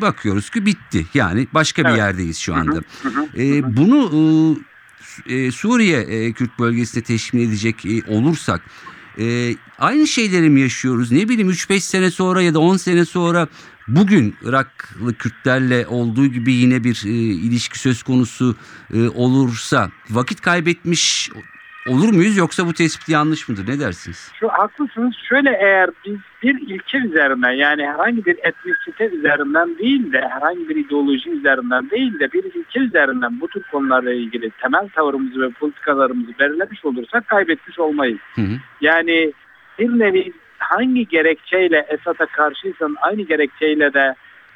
bakıyoruz 0.00 0.50
ki 0.50 0.66
bitti. 0.66 1.06
Yani 1.14 1.46
başka 1.54 1.82
bir 1.82 1.88
Evet. 1.88 1.98
yerdeyiz 1.98 2.38
şu 2.38 2.54
hı, 2.54 2.60
anda. 2.60 2.80
hı 3.02 3.08
hı, 3.08 3.42
E, 3.42 3.58
hı 3.58 3.76
bunu 3.76 4.58
e, 5.26 5.34
e, 5.34 5.50
Suriye 5.50 6.32
Kürt 6.32 6.58
bölgesine 6.58 7.02
teşmil 7.02 7.48
edecek 7.48 7.84
olursak 8.08 8.62
e, 9.18 9.56
aynı 9.78 10.06
şeyleri 10.06 10.50
mi 10.50 10.60
yaşıyoruz? 10.60 11.12
Ne 11.12 11.28
bileyim 11.28 11.50
3-5 11.50 11.80
sene 11.80 12.10
sonra 12.10 12.42
ya 12.42 12.54
da 12.54 12.58
10 12.58 12.76
sene 12.76 13.04
sonra 13.04 13.48
bugün 13.88 14.36
Iraklı 14.42 15.14
Kürtlerle 15.14 15.86
olduğu 15.86 16.26
gibi 16.26 16.52
yine 16.52 16.84
bir 16.84 17.02
e, 17.04 17.10
ilişki 17.18 17.78
söz 17.78 18.02
konusu 18.02 18.56
e, 18.94 19.08
olursa 19.08 19.90
vakit 20.10 20.40
kaybetmiş 20.40 21.30
olur 21.88 22.12
muyuz 22.12 22.36
yoksa 22.36 22.66
bu 22.66 22.72
tespit 22.72 23.08
yanlış 23.08 23.48
mıdır? 23.48 23.68
Ne 23.68 23.80
dersiniz? 23.80 24.32
Şu 24.40 24.48
haklısınız. 24.48 25.14
Şöyle 25.28 25.50
eğer 25.50 25.90
biz 26.06 26.16
bir 26.42 26.60
ilke 26.60 26.98
üzerinden 26.98 27.52
yani 27.52 27.86
herhangi 27.86 28.24
bir 28.24 28.36
etnisite 28.42 29.04
üzerinden 29.04 29.78
değil 29.78 30.12
de 30.12 30.28
herhangi 30.30 30.68
bir 30.68 30.76
ideoloji 30.76 31.30
üzerinden 31.30 31.90
değil 31.90 32.20
de 32.20 32.32
bir 32.32 32.44
ilke 32.44 32.80
üzerinden 32.80 33.40
bu 33.40 33.48
tür 33.48 33.62
konularla 33.62 34.12
ilgili 34.12 34.50
temel 34.50 34.88
tavırımızı 34.88 35.40
ve 35.40 35.50
politikalarımızı 35.50 36.32
belirlemiş 36.38 36.84
olursak 36.84 37.28
kaybetmiş 37.28 37.78
olmayız. 37.78 38.18
Hı 38.34 38.42
hı. 38.42 38.54
Yani 38.80 39.32
bir 39.78 39.98
nevi 39.98 40.32
hangi 40.58 41.08
gerekçeyle 41.08 41.86
Esad'a 41.88 42.26
karşıysan 42.26 42.96
aynı 43.00 43.22
gerekçeyle 43.22 43.94
de 43.94 44.14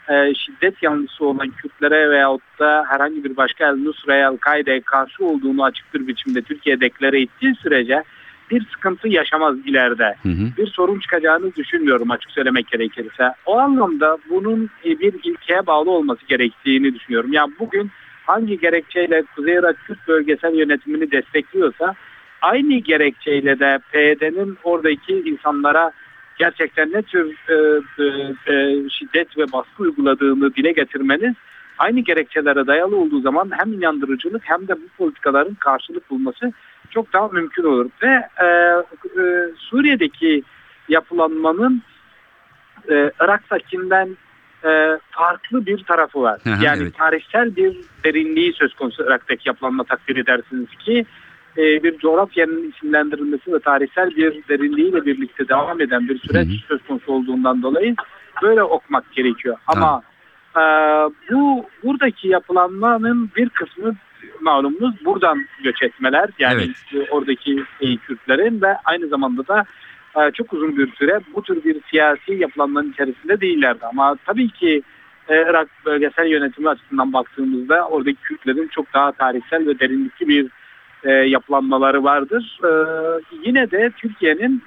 e, 0.08 0.34
şiddet 0.34 0.82
yanlısı 0.82 1.24
olan 1.26 1.50
Kürtlere 1.50 2.10
veyahut 2.10 2.42
da 2.58 2.84
herhangi 2.88 3.24
bir 3.24 3.36
başka 3.36 3.68
El 3.68 3.76
Nusra'ya 3.76 4.28
El-Kaide'ye 4.28 4.80
karşı 4.80 5.24
olduğunu 5.24 5.64
açık 5.64 5.94
bir 5.94 6.06
biçimde 6.06 6.42
Türkiye 6.42 6.80
deklare 6.80 7.22
ettiği 7.22 7.54
sürece 7.54 8.02
bir 8.50 8.66
sıkıntı 8.66 9.08
yaşamaz 9.08 9.56
ileride. 9.66 10.14
Hı 10.22 10.28
hı. 10.28 10.56
Bir 10.58 10.66
sorun 10.66 11.00
çıkacağını 11.00 11.54
düşünmüyorum 11.54 12.10
açık 12.10 12.30
söylemek 12.30 12.68
gerekirse. 12.68 13.34
O 13.46 13.58
anlamda 13.58 14.18
bunun 14.30 14.70
e, 14.84 14.98
bir 14.98 15.14
ilkeye 15.24 15.66
bağlı 15.66 15.90
olması 15.90 16.26
gerektiğini 16.26 16.94
düşünüyorum. 16.94 17.32
Yani 17.32 17.52
bugün 17.58 17.90
hangi 18.26 18.60
gerekçeyle 18.60 19.22
Kuzey 19.34 19.54
Irak 19.54 19.76
Kürt 19.86 20.08
bölgesel 20.08 20.54
yönetimini 20.54 21.10
destekliyorsa 21.10 21.94
aynı 22.42 22.74
gerekçeyle 22.74 23.58
de 23.58 23.78
PYD'nin 23.92 24.58
oradaki 24.64 25.12
insanlara 25.12 25.92
gerçekten 26.38 26.92
ne 26.92 27.02
tür 27.02 27.36
e, 27.48 27.54
e, 27.98 28.04
e, 28.54 28.88
şiddet 28.90 29.38
ve 29.38 29.52
baskı 29.52 29.82
uyguladığını 29.82 30.54
dile 30.54 30.72
getirmeniz 30.72 31.34
aynı 31.78 32.00
gerekçelere 32.00 32.66
dayalı 32.66 32.96
olduğu 32.96 33.20
zaman 33.20 33.50
hem 33.58 33.72
inandırıcılık 33.72 34.42
hem 34.44 34.68
de 34.68 34.72
bu 34.72 34.88
politikaların 34.98 35.54
karşılık 35.54 36.10
bulması 36.10 36.52
çok 36.90 37.12
daha 37.12 37.28
mümkün 37.28 37.64
olur. 37.64 37.90
Ve 38.02 38.28
e, 38.40 38.46
e, 38.46 39.48
Suriye'deki 39.58 40.42
yapılanmanın 40.88 41.82
e, 42.90 43.10
Irak'takinden 43.20 44.16
e, 44.64 44.98
farklı 45.10 45.66
bir 45.66 45.84
tarafı 45.84 46.22
var. 46.22 46.40
Hı, 46.44 46.64
yani 46.64 46.82
evet. 46.82 46.94
tarihsel 46.98 47.56
bir 47.56 47.76
derinliği 48.04 48.52
söz 48.52 48.74
konusu 48.74 49.02
Irak'taki 49.02 49.48
yapılanma 49.48 49.84
takdir 49.84 50.16
edersiniz 50.16 50.68
ki 50.84 51.06
e, 51.58 51.82
bir 51.82 51.98
coğrafyanın 51.98 52.70
isimlendirilmesi 52.70 53.52
ve 53.52 53.58
tarihsel 53.58 54.10
bir 54.10 54.48
derinliğiyle 54.48 55.06
birlikte 55.06 55.48
devam 55.48 55.80
eden 55.80 56.08
bir 56.08 56.18
süreç 56.18 56.48
Hı 56.48 56.52
hı. 56.52 56.66
söz 56.68 56.86
konusu 56.86 57.12
olduğundan 57.12 57.62
dolayı 57.62 57.94
böyle 58.42 58.62
okumak 58.62 59.12
gerekiyor. 59.12 59.56
Ama 59.66 60.02
e, 60.56 60.60
bu 61.30 61.64
buradaki 61.84 62.28
yapılanmanın 62.28 63.30
bir 63.36 63.48
kısmı 63.48 63.94
malumunuz 64.40 65.04
buradan 65.04 65.38
göç 65.64 65.82
etmeler 65.82 66.30
yani 66.38 66.62
e, 66.94 67.10
oradaki 67.10 67.64
e, 67.80 67.96
Kürtlerin 67.96 68.62
ve 68.62 68.76
aynı 68.84 69.08
zamanda 69.08 69.48
da 69.48 69.64
e, 70.16 70.30
çok 70.30 70.52
uzun 70.52 70.76
bir 70.76 70.92
süre 70.92 71.20
bu 71.34 71.42
tür 71.42 71.64
bir 71.64 71.76
siyasi 71.90 72.32
yapılanmanın 72.34 72.92
içerisinde 72.92 73.40
değillerdi. 73.40 73.86
Ama 73.86 74.16
tabii 74.26 74.48
ki 74.48 74.82
e, 75.28 75.34
Irak 75.34 75.68
bölgesel 75.84 76.26
yönetimi 76.26 76.68
açısından 76.68 77.12
baktığımızda 77.12 77.88
oradaki 77.88 78.20
Kürtlerin 78.22 78.68
çok 78.68 78.94
daha 78.94 79.12
tarihsel 79.12 79.66
ve 79.66 79.78
derinlikli 79.78 80.28
bir 80.28 80.48
e, 81.04 81.10
yapılanmaları 81.10 82.04
vardır. 82.04 82.58
E, 82.64 82.70
yine 83.46 83.70
de 83.70 83.90
Türkiye'nin 83.96 84.62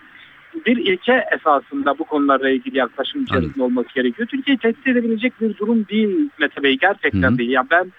bir 0.65 0.77
ilke 0.77 1.25
esasında 1.31 1.99
bu 1.99 2.03
konularla 2.03 2.49
ilgili 2.49 2.77
yaklaşım 2.77 3.23
içerisinde 3.23 3.63
olması 3.63 3.87
gerekiyor. 3.95 4.27
Türkiye'yi 4.27 4.59
tehdit 4.59 4.87
edebilecek 4.87 5.41
bir 5.41 5.57
durum 5.57 5.87
değil 5.87 6.29
Mete 6.39 6.63
Bey 6.63 6.77
gerçekten 6.77 7.29
Hı 7.29 7.33
hı. 7.33 7.37
değil. 7.37 7.49
Yani 7.49 7.67
ben 7.71 7.91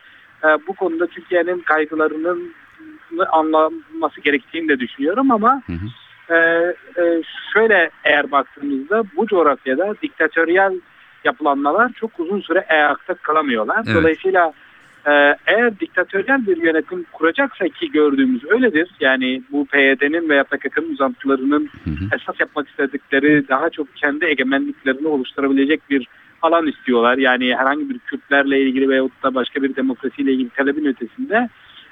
e, 0.44 0.58
bu 0.66 0.72
konuda 0.72 1.06
Türkiye'nin 1.06 1.58
kaygılarının 1.60 2.52
anlaması 3.32 4.20
gerektiğini 4.20 4.68
de 4.68 4.78
düşünüyorum 4.80 5.30
ama 5.30 5.62
Hı 5.66 5.72
hı. 5.72 5.86
ee, 6.30 6.34
e, 6.98 7.22
şöyle 7.52 7.90
eğer 8.04 8.30
baktığımızda 8.30 9.02
bu 9.16 9.26
coğrafyada 9.26 9.94
diktatöryel 10.02 10.80
yapılanmalar 11.24 11.92
çok 11.92 12.20
uzun 12.20 12.40
süre 12.40 12.66
ayakta 12.68 13.14
kalamıyorlar. 13.14 13.82
Evet. 13.86 13.96
Dolayısıyla 13.96 14.52
e, 15.06 15.36
eğer 15.46 15.80
diktatöryel 15.80 16.46
bir 16.46 16.56
yönetim 16.56 17.04
kuracaksa 17.12 17.68
ki 17.68 17.92
gördüğümüz 17.92 18.44
öyledir. 18.44 18.90
Yani 19.00 19.42
bu 19.52 19.66
PYD'nin 19.66 20.28
veya 20.28 20.44
PKK'nın 20.44 20.92
uzantılarının 20.92 21.68
Hı 21.84 21.90
hı. 21.90 22.04
esas 22.14 22.40
yapmak 22.40 22.68
istedikleri 22.68 23.48
daha 23.48 23.70
çok 23.70 23.96
kendi 23.96 24.24
egemenliklerini 24.24 25.08
oluşturabilecek 25.08 25.90
bir 25.90 26.08
alan 26.42 26.66
istiyorlar. 26.66 27.18
Yani 27.18 27.56
herhangi 27.56 27.90
bir 27.90 27.98
Kürtlerle 27.98 28.60
ilgili 28.60 28.88
veyahut 28.88 29.22
da 29.22 29.34
başka 29.34 29.62
bir 29.62 29.76
demokrasiyle 29.76 30.32
ilgili 30.32 30.50
talebin 30.50 30.84
ötesinde 30.84 31.48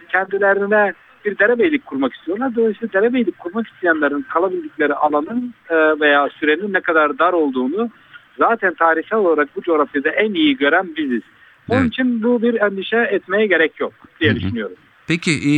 kendilerine 0.08 0.92
bir 1.24 1.38
derebeylik 1.38 1.86
kurmak 1.86 2.14
istiyorlar. 2.14 2.54
Dolayısıyla 2.54 2.92
derebeylik 2.92 3.38
kurmak 3.38 3.66
isteyenlerin 3.66 4.22
kalabildikleri 4.22 4.94
alanın 4.94 5.54
e, 5.70 5.74
veya 6.00 6.28
sürenin 6.28 6.72
ne 6.72 6.80
kadar 6.80 7.18
dar 7.18 7.32
olduğunu 7.32 7.90
zaten 8.38 8.74
tarihsel 8.74 9.18
olarak 9.18 9.48
bu 9.56 9.62
coğrafyada 9.62 10.10
en 10.10 10.34
iyi 10.34 10.56
gören 10.56 10.96
biziz. 10.96 11.22
Onun 11.68 11.80
Evet. 11.80 11.92
için 11.92 12.22
bu 12.22 12.42
bir 12.42 12.54
endişe 12.54 12.96
etmeye 13.12 13.46
gerek 13.46 13.80
yok 13.80 13.92
diye 14.20 14.30
Hı 14.30 14.34
hı. 14.36 14.40
düşünüyorum. 14.40 14.76
Peki 15.06 15.30
e, 15.32 15.54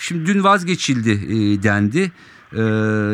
şimdi 0.00 0.26
dün 0.26 0.44
vazgeçildi 0.44 1.10
e, 1.10 1.62
dendi. 1.62 2.12
E, 2.56 2.62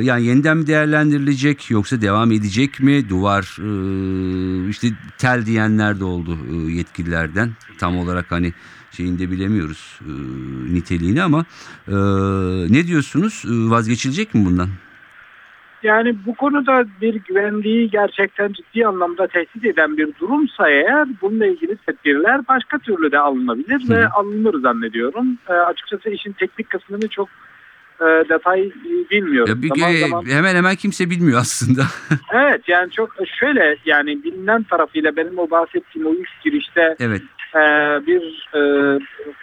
yani 0.02 0.24
yeniden 0.26 0.56
mi 0.56 0.66
değerlendirilecek 0.66 1.70
yoksa 1.70 2.00
devam 2.00 2.32
edecek 2.32 2.80
mi? 2.80 3.08
Duvar 3.08 3.56
e, 3.60 4.68
işte 4.68 4.88
tel 5.18 5.46
diyenler 5.46 6.00
de 6.00 6.04
oldu 6.04 6.38
e, 6.52 6.72
yetkililerden. 6.72 7.50
Tam 7.78 7.98
olarak 7.98 8.26
hani 8.32 8.52
şeyini 8.90 9.18
de 9.18 9.30
bilemiyoruz 9.30 10.00
e, 10.00 10.12
niteliğini 10.74 11.22
ama 11.22 11.44
e, 11.88 11.94
ne 12.72 12.86
diyorsunuz? 12.86 13.42
E, 13.46 13.70
vazgeçilecek 13.70 14.34
mi 14.34 14.44
bundan? 14.44 14.68
Yani 15.82 16.16
bu 16.26 16.34
konuda 16.34 16.84
bir 17.00 17.14
güvenliği 17.14 17.90
gerçekten 17.90 18.52
ciddi 18.52 18.86
anlamda 18.86 19.26
tehdit 19.26 19.64
eden 19.64 19.96
bir 19.96 20.14
durumsa 20.20 20.70
eğer 20.70 21.08
bununla 21.22 21.46
ilgili 21.46 21.76
tedbirler 21.76 22.48
başka 22.48 22.78
türlü 22.78 23.12
de 23.12 23.18
alınabilir 23.18 23.88
Hı 23.88 23.94
ve 23.94 24.08
alınır 24.08 24.60
zannediyorum. 24.60 25.38
E, 25.48 25.52
açıkçası 25.52 26.10
işin 26.10 26.32
teknik 26.32 26.70
kısmını 26.70 27.08
çok 27.08 27.28
e, 28.00 28.04
detay 28.04 28.60
e, 28.60 29.10
bilmiyorum. 29.10 29.54
Ya 29.56 29.62
bir, 29.62 29.80
zaman 29.80 29.94
e, 29.94 29.98
zaman 29.98 30.24
hemen 30.26 30.54
hemen 30.54 30.76
kimse 30.76 31.10
bilmiyor 31.10 31.40
aslında. 31.40 31.82
evet 32.32 32.68
yani 32.68 32.90
çok 32.90 33.10
şöyle 33.40 33.76
yani 33.84 34.24
bilinen 34.24 34.62
tarafıyla 34.62 35.16
benim 35.16 35.38
o 35.38 35.50
bahsettiğim 35.50 36.08
o 36.08 36.14
ilk 36.14 36.42
girişte 36.44 36.96
evet. 37.00 37.22
e, 37.54 37.60
bir 38.06 38.48
e, 38.54 38.60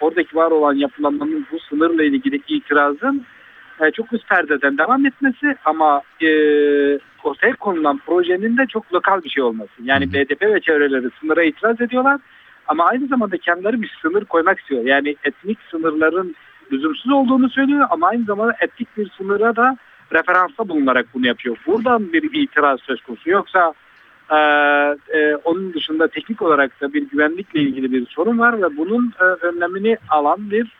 oradaki 0.01 0.35
var 0.35 0.51
olan 0.51 0.73
yapılanmanın 0.73 1.47
bu 1.51 1.59
sınırla 1.59 2.03
ilgili 2.03 2.41
itirazın 2.47 3.25
e, 3.81 3.91
çok 3.91 4.13
üst 4.13 4.29
perdeden 4.29 4.77
devam 4.77 5.05
etmesi 5.05 5.55
ama 5.65 6.01
e, 6.21 6.29
ortaya 7.23 7.55
konulan 7.55 8.01
projenin 8.05 8.57
de 8.57 8.65
çok 8.65 8.93
lokal 8.93 9.23
bir 9.23 9.29
şey 9.29 9.43
olması. 9.43 9.71
Yani. 9.83 10.13
BDP 10.13 10.41
ve 10.41 10.61
çevreleri 10.61 11.09
sınıra 11.21 11.43
itiraz 11.43 11.81
ediyorlar 11.81 12.19
ama 12.67 12.85
aynı 12.85 13.07
zamanda 13.07 13.37
kendileri 13.37 13.81
bir 13.81 13.97
sınır 14.01 14.25
koymak 14.25 14.59
istiyor. 14.59 14.83
Yani 14.83 15.15
etnik 15.23 15.57
sınırların 15.71 16.35
lüzumsuz 16.71 17.11
olduğunu 17.11 17.49
söylüyor 17.49 17.87
ama 17.89 18.07
aynı 18.07 18.23
zamanda 18.23 18.53
etnik 18.61 18.97
bir 18.97 19.09
sınıra 19.09 19.55
da 19.55 19.77
referansta 20.13 20.69
bulunarak 20.69 21.05
bunu 21.13 21.27
yapıyor. 21.27 21.57
Buradan 21.67 22.13
bir 22.13 22.33
itiraz 22.33 22.79
söz 22.79 23.01
konusu. 23.01 23.29
Yoksa 23.29 23.73
e, 24.31 24.37
e, 25.17 25.35
onun 25.43 25.73
dışında 25.73 26.07
teknik 26.07 26.41
olarak 26.41 26.81
da 26.81 26.93
bir 26.93 27.09
güvenlikle 27.09 27.59
ilgili 27.59 27.91
bir 27.91 28.07
sorun 28.07 28.39
var 28.39 28.61
ve 28.61 28.77
bunun 28.77 29.13
e, 29.19 29.23
önlemini 29.23 29.97
alan 30.09 30.51
bir 30.51 30.71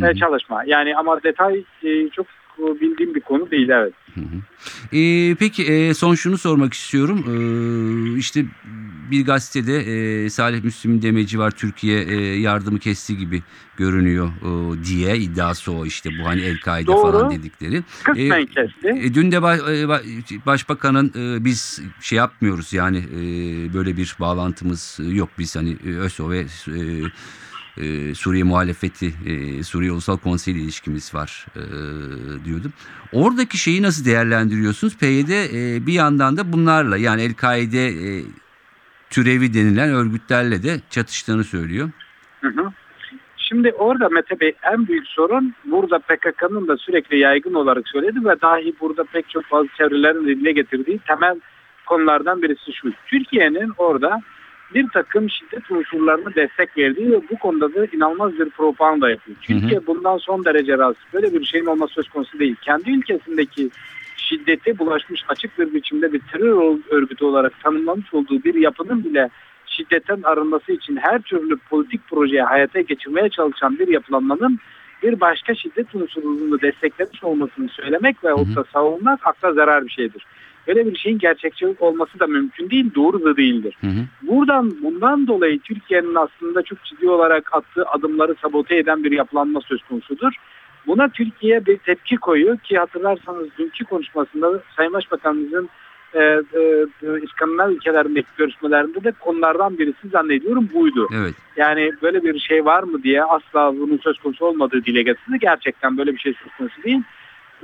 Hı 0.00 0.06
e, 0.06 0.10
hı. 0.10 0.14
çalışma. 0.14 0.64
Yani 0.66 0.96
ama 0.96 1.22
detay 1.22 1.64
e, 1.82 2.08
çok 2.08 2.26
e, 2.58 2.80
bildiğim 2.80 3.14
bir 3.14 3.20
konu 3.20 3.50
değil 3.50 3.68
evet. 3.68 3.92
Hı 4.14 4.20
hı. 4.20 4.96
Ee, 4.96 5.34
peki 5.34 5.64
e, 5.64 5.94
son 5.94 6.14
şunu 6.14 6.38
sormak 6.38 6.74
istiyorum. 6.74 7.24
Ee, 7.28 8.18
işte 8.18 8.44
bir 9.10 9.26
gazetede 9.26 9.76
e, 10.24 10.30
Salih 10.30 10.64
Müslüm 10.64 11.02
Demeci 11.02 11.38
var 11.38 11.50
Türkiye 11.50 12.02
e, 12.02 12.14
yardımı 12.40 12.78
kesti 12.78 13.16
gibi 13.16 13.42
görünüyor 13.76 14.28
e, 14.28 14.84
diye 14.84 15.16
iddiası 15.18 15.72
o 15.72 15.86
işte 15.86 16.10
bu 16.18 16.28
hani 16.28 16.42
El-Kaide 16.42 16.86
Doğru. 16.86 17.12
falan 17.12 17.30
dedikleri. 17.30 17.82
Kısmen 18.04 18.40
E, 18.42 18.46
kesti. 18.46 18.88
E, 18.88 19.14
dün 19.14 19.32
de 19.32 19.36
ba- 19.36 19.74
e, 19.76 19.84
ba- 19.84 20.46
başbakanın 20.46 21.12
e, 21.16 21.44
biz 21.44 21.82
şey 22.00 22.18
yapmıyoruz 22.18 22.72
yani 22.72 22.98
e, 22.98 23.18
böyle 23.74 23.96
bir 23.96 24.16
bağlantımız 24.20 25.00
yok 25.08 25.28
biz 25.38 25.56
hani 25.56 25.76
e, 25.86 25.88
ÖSO 25.96 26.30
ve 26.30 26.38
e, 26.68 26.76
e, 27.76 28.14
Suriye 28.14 28.44
muhalefeti, 28.44 29.06
e, 29.06 29.62
Suriye 29.62 29.92
Ulusal 29.92 30.16
Konseyi 30.16 30.56
ilişkimiz 30.56 31.14
var 31.14 31.46
e, 31.56 31.62
diyordum. 32.44 32.72
Oradaki 33.12 33.58
şeyi 33.58 33.82
nasıl 33.82 34.04
değerlendiriyorsunuz? 34.04 34.98
PYD 34.98 35.30
e, 35.30 35.86
bir 35.86 35.92
yandan 35.92 36.36
da 36.36 36.52
bunlarla 36.52 36.96
yani 36.96 37.22
El-Kaide 37.22 37.86
e, 37.86 38.22
türevi 39.10 39.54
denilen 39.54 39.90
örgütlerle 39.90 40.62
de 40.62 40.80
çatıştığını 40.90 41.44
söylüyor. 41.44 41.90
Hı 42.40 42.48
hı. 42.48 42.72
Şimdi 43.36 43.72
orada 43.72 44.08
Mete 44.08 44.40
Bey 44.40 44.54
en 44.72 44.86
büyük 44.86 45.06
sorun 45.06 45.54
burada 45.64 45.98
PKK'nın 45.98 46.68
da 46.68 46.76
sürekli 46.76 47.18
yaygın 47.18 47.54
olarak 47.54 47.88
söyledi 47.88 48.24
ve 48.24 48.40
dahi 48.40 48.74
burada 48.80 49.04
pek 49.04 49.30
çok 49.30 49.52
bazı 49.52 49.68
çevrelerin 49.78 50.26
dile 50.26 50.52
getirdiği 50.52 50.98
temel 50.98 51.40
konulardan 51.86 52.42
birisi 52.42 52.72
şu. 52.72 52.92
Türkiye'nin 53.06 53.72
orada 53.78 54.22
bir 54.74 54.86
takım 54.88 55.30
şiddet 55.30 55.70
unsurlarına 55.70 56.34
destek 56.34 56.78
verdiği 56.78 57.10
ve 57.10 57.20
bu 57.30 57.38
konuda 57.38 57.74
da 57.74 57.86
inanılmaz 57.92 58.32
bir 58.32 58.50
propaganda 58.50 59.10
yapıyor. 59.10 59.36
Türkiye 59.42 59.86
bundan 59.86 60.18
son 60.18 60.44
derece 60.44 60.78
rahatsız. 60.78 61.04
Böyle 61.12 61.34
bir 61.34 61.44
şeyin 61.44 61.66
olması 61.66 61.94
söz 61.94 62.08
konusu 62.08 62.38
değil. 62.38 62.56
Kendi 62.62 62.90
ülkesindeki 62.90 63.70
şiddete 64.16 64.78
bulaşmış 64.78 65.24
açık 65.28 65.58
bir 65.58 65.74
biçimde 65.74 66.12
bir 66.12 66.20
terör 66.32 66.78
örgütü 66.90 67.24
olarak 67.24 67.62
tanımlanmış 67.62 68.14
olduğu 68.14 68.44
bir 68.44 68.54
yapının 68.54 69.04
bile 69.04 69.30
şiddetten 69.66 70.22
arınması 70.22 70.72
için 70.72 70.96
her 70.96 71.22
türlü 71.22 71.56
politik 71.56 72.08
projeye 72.08 72.42
hayata 72.42 72.80
geçirmeye 72.80 73.28
çalışan 73.28 73.78
bir 73.78 73.88
yapılanmanın 73.88 74.58
bir 75.02 75.20
başka 75.20 75.54
şiddet 75.54 75.94
unsurunu 75.94 76.60
desteklemiş 76.60 77.24
olmasını 77.24 77.68
söylemek 77.68 78.24
ve 78.24 78.28
da 78.28 78.64
savunmak 78.72 79.26
akla 79.26 79.52
zarar 79.52 79.84
bir 79.84 79.90
şeydir. 79.90 80.26
Böyle 80.68 80.86
bir 80.86 80.96
şeyin 80.96 81.18
gerçekçi 81.18 81.66
olması 81.80 82.20
da 82.20 82.26
mümkün 82.26 82.70
değil, 82.70 82.94
doğru 82.94 83.24
da 83.24 83.36
değildir. 83.36 83.76
Hı 83.80 83.86
hı. 83.86 84.00
Buradan 84.22 84.74
bundan 84.82 85.26
dolayı 85.26 85.60
Türkiye'nin 85.60 86.14
aslında 86.14 86.62
çok 86.62 86.84
ciddi 86.84 87.08
olarak 87.08 87.54
attığı 87.54 87.84
adımları 87.84 88.34
sabote 88.42 88.76
eden 88.76 89.04
bir 89.04 89.12
yapılanma 89.12 89.60
söz 89.60 89.82
konusudur. 89.82 90.32
Buna 90.86 91.08
Türkiye 91.08 91.66
bir 91.66 91.76
tepki 91.76 92.16
koyuyor 92.16 92.58
ki 92.58 92.78
hatırlarsanız 92.78 93.48
dünkü 93.58 93.84
konuşmasında 93.84 94.62
Sayın 94.76 94.92
Başbakanımızın 94.92 95.68
e, 96.14 96.20
e, 96.20 96.60
e, 97.02 97.20
İskandinav 97.22 97.70
ülkelerindeki 97.70 98.28
görüşmelerinde 98.38 99.04
de 99.04 99.12
konulardan 99.20 99.78
birisi 99.78 100.08
zannediyorum 100.08 100.68
buydu. 100.74 101.08
Evet. 101.14 101.34
Yani 101.56 101.92
böyle 102.02 102.22
bir 102.22 102.38
şey 102.38 102.64
var 102.64 102.82
mı 102.82 103.02
diye 103.02 103.24
asla 103.24 103.76
bunun 103.76 103.98
söz 103.98 104.18
konusu 104.18 104.46
olmadığı 104.46 104.84
dile 104.84 105.02
getirildi. 105.02 105.38
Gerçekten 105.40 105.98
böyle 105.98 106.12
bir 106.12 106.18
şey 106.18 106.32
söz 106.32 106.52
konusu 106.58 106.82
değil. 106.82 107.02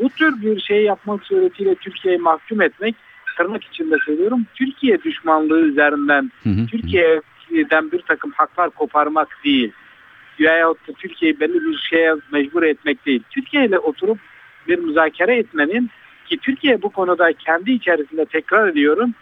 Bu 0.03 0.09
tür 0.09 0.43
bir 0.43 0.61
şey 0.61 0.83
yapmak 0.83 1.25
suretiyle 1.25 1.75
Türkiye'yi 1.75 2.21
mahkum 2.21 2.61
etmek 2.61 2.97
tırnak 3.37 3.65
içinde 3.65 3.97
söylüyorum. 4.07 4.47
Türkiye 4.55 5.03
düşmanlığı 5.03 5.61
üzerinden 5.61 6.31
Hı 6.43 6.49
hı. 6.49 6.67
Türkiye'den 6.67 7.93
bir 7.93 8.03
takım 8.03 8.31
haklar 8.31 8.71
koparmak 8.71 9.39
değil. 9.45 9.73
Veyahut 10.41 10.89
da 10.89 10.93
Türkiye'yi 10.93 11.41
belli 11.41 11.55
bir 11.55 11.79
şeye 11.91 12.15
mecbur 12.33 12.63
etmek 12.63 13.07
değil. 13.07 13.23
Türkiye 13.31 13.67
ile 13.67 13.79
oturup 13.79 14.19
bir 14.69 14.79
müzakere 14.79 15.37
etmenin 15.37 15.91
ki 16.27 16.39
Türkiye 16.39 16.83
bu 16.83 16.91
konuda 16.91 17.33
kendi 17.33 17.73
içerisinde 17.73 18.25
tekrar 18.25 18.69
ediyorum 18.69 19.15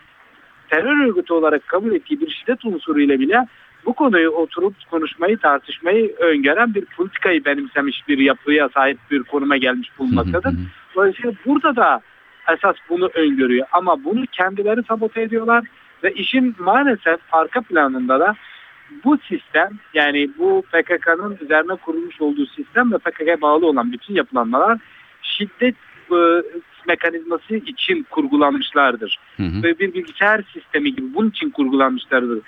terör 0.71 1.07
örgütü 1.07 1.33
olarak 1.33 1.69
kabul 1.69 1.93
ettiği 1.93 2.21
bir 2.21 2.31
şiddet 2.31 2.65
unsuruyla 2.65 3.21
bile 3.21 3.47
bu 3.87 3.93
konuyu 3.93 4.31
oturup 4.31 4.75
konuşmayı 4.91 5.39
tartışmayı 5.39 6.15
öngören 6.17 6.75
bir 6.75 6.85
politikayı 6.85 7.45
benimsemiş 7.45 8.09
bir 8.09 8.19
yapıya 8.19 8.69
sahip 8.69 8.99
bir 9.11 9.23
konuma 9.23 9.57
gelmiş 9.57 9.89
bulunmaktadır. 9.99 10.55
Dolayısıyla 10.95 11.33
burada 11.47 11.77
da 11.77 12.01
esas 12.53 12.77
bunu 12.89 13.07
öngörüyor 13.15 13.67
ama 13.73 14.05
bunu 14.05 14.25
kendileri 14.33 14.83
sabote 14.89 15.23
ediyorlar 15.23 15.65
ve 16.03 16.13
işin 16.13 16.57
maalesef 16.59 17.21
arka 17.33 17.61
planında 17.61 18.21
da 18.21 18.37
bu 19.05 19.19
sistem 19.19 19.71
yani 19.95 20.31
bu 20.39 20.63
PKK'nın 20.73 21.39
üzerine 21.41 21.75
kurulmuş 21.75 22.21
olduğu 22.21 22.47
sistem 22.47 22.93
ve 22.93 22.99
PKK'ya 22.99 23.41
bağlı 23.41 23.67
olan 23.67 23.93
bütün 23.93 24.15
yapılanmalar 24.15 24.79
şiddet 25.23 25.75
e, 26.13 26.19
mekanizması 26.89 27.55
için 27.55 28.07
kurgulanmışlardır 28.11 29.19
Hı 29.37 29.43
hı. 29.43 29.63
ve 29.63 29.79
bir 29.79 29.95
bilgisayar 29.95 30.43
sistemi 30.53 30.95
gibi 30.95 31.15
bunun 31.15 31.31
için 31.31 31.51
kurgulanmışlardır. 31.51 32.39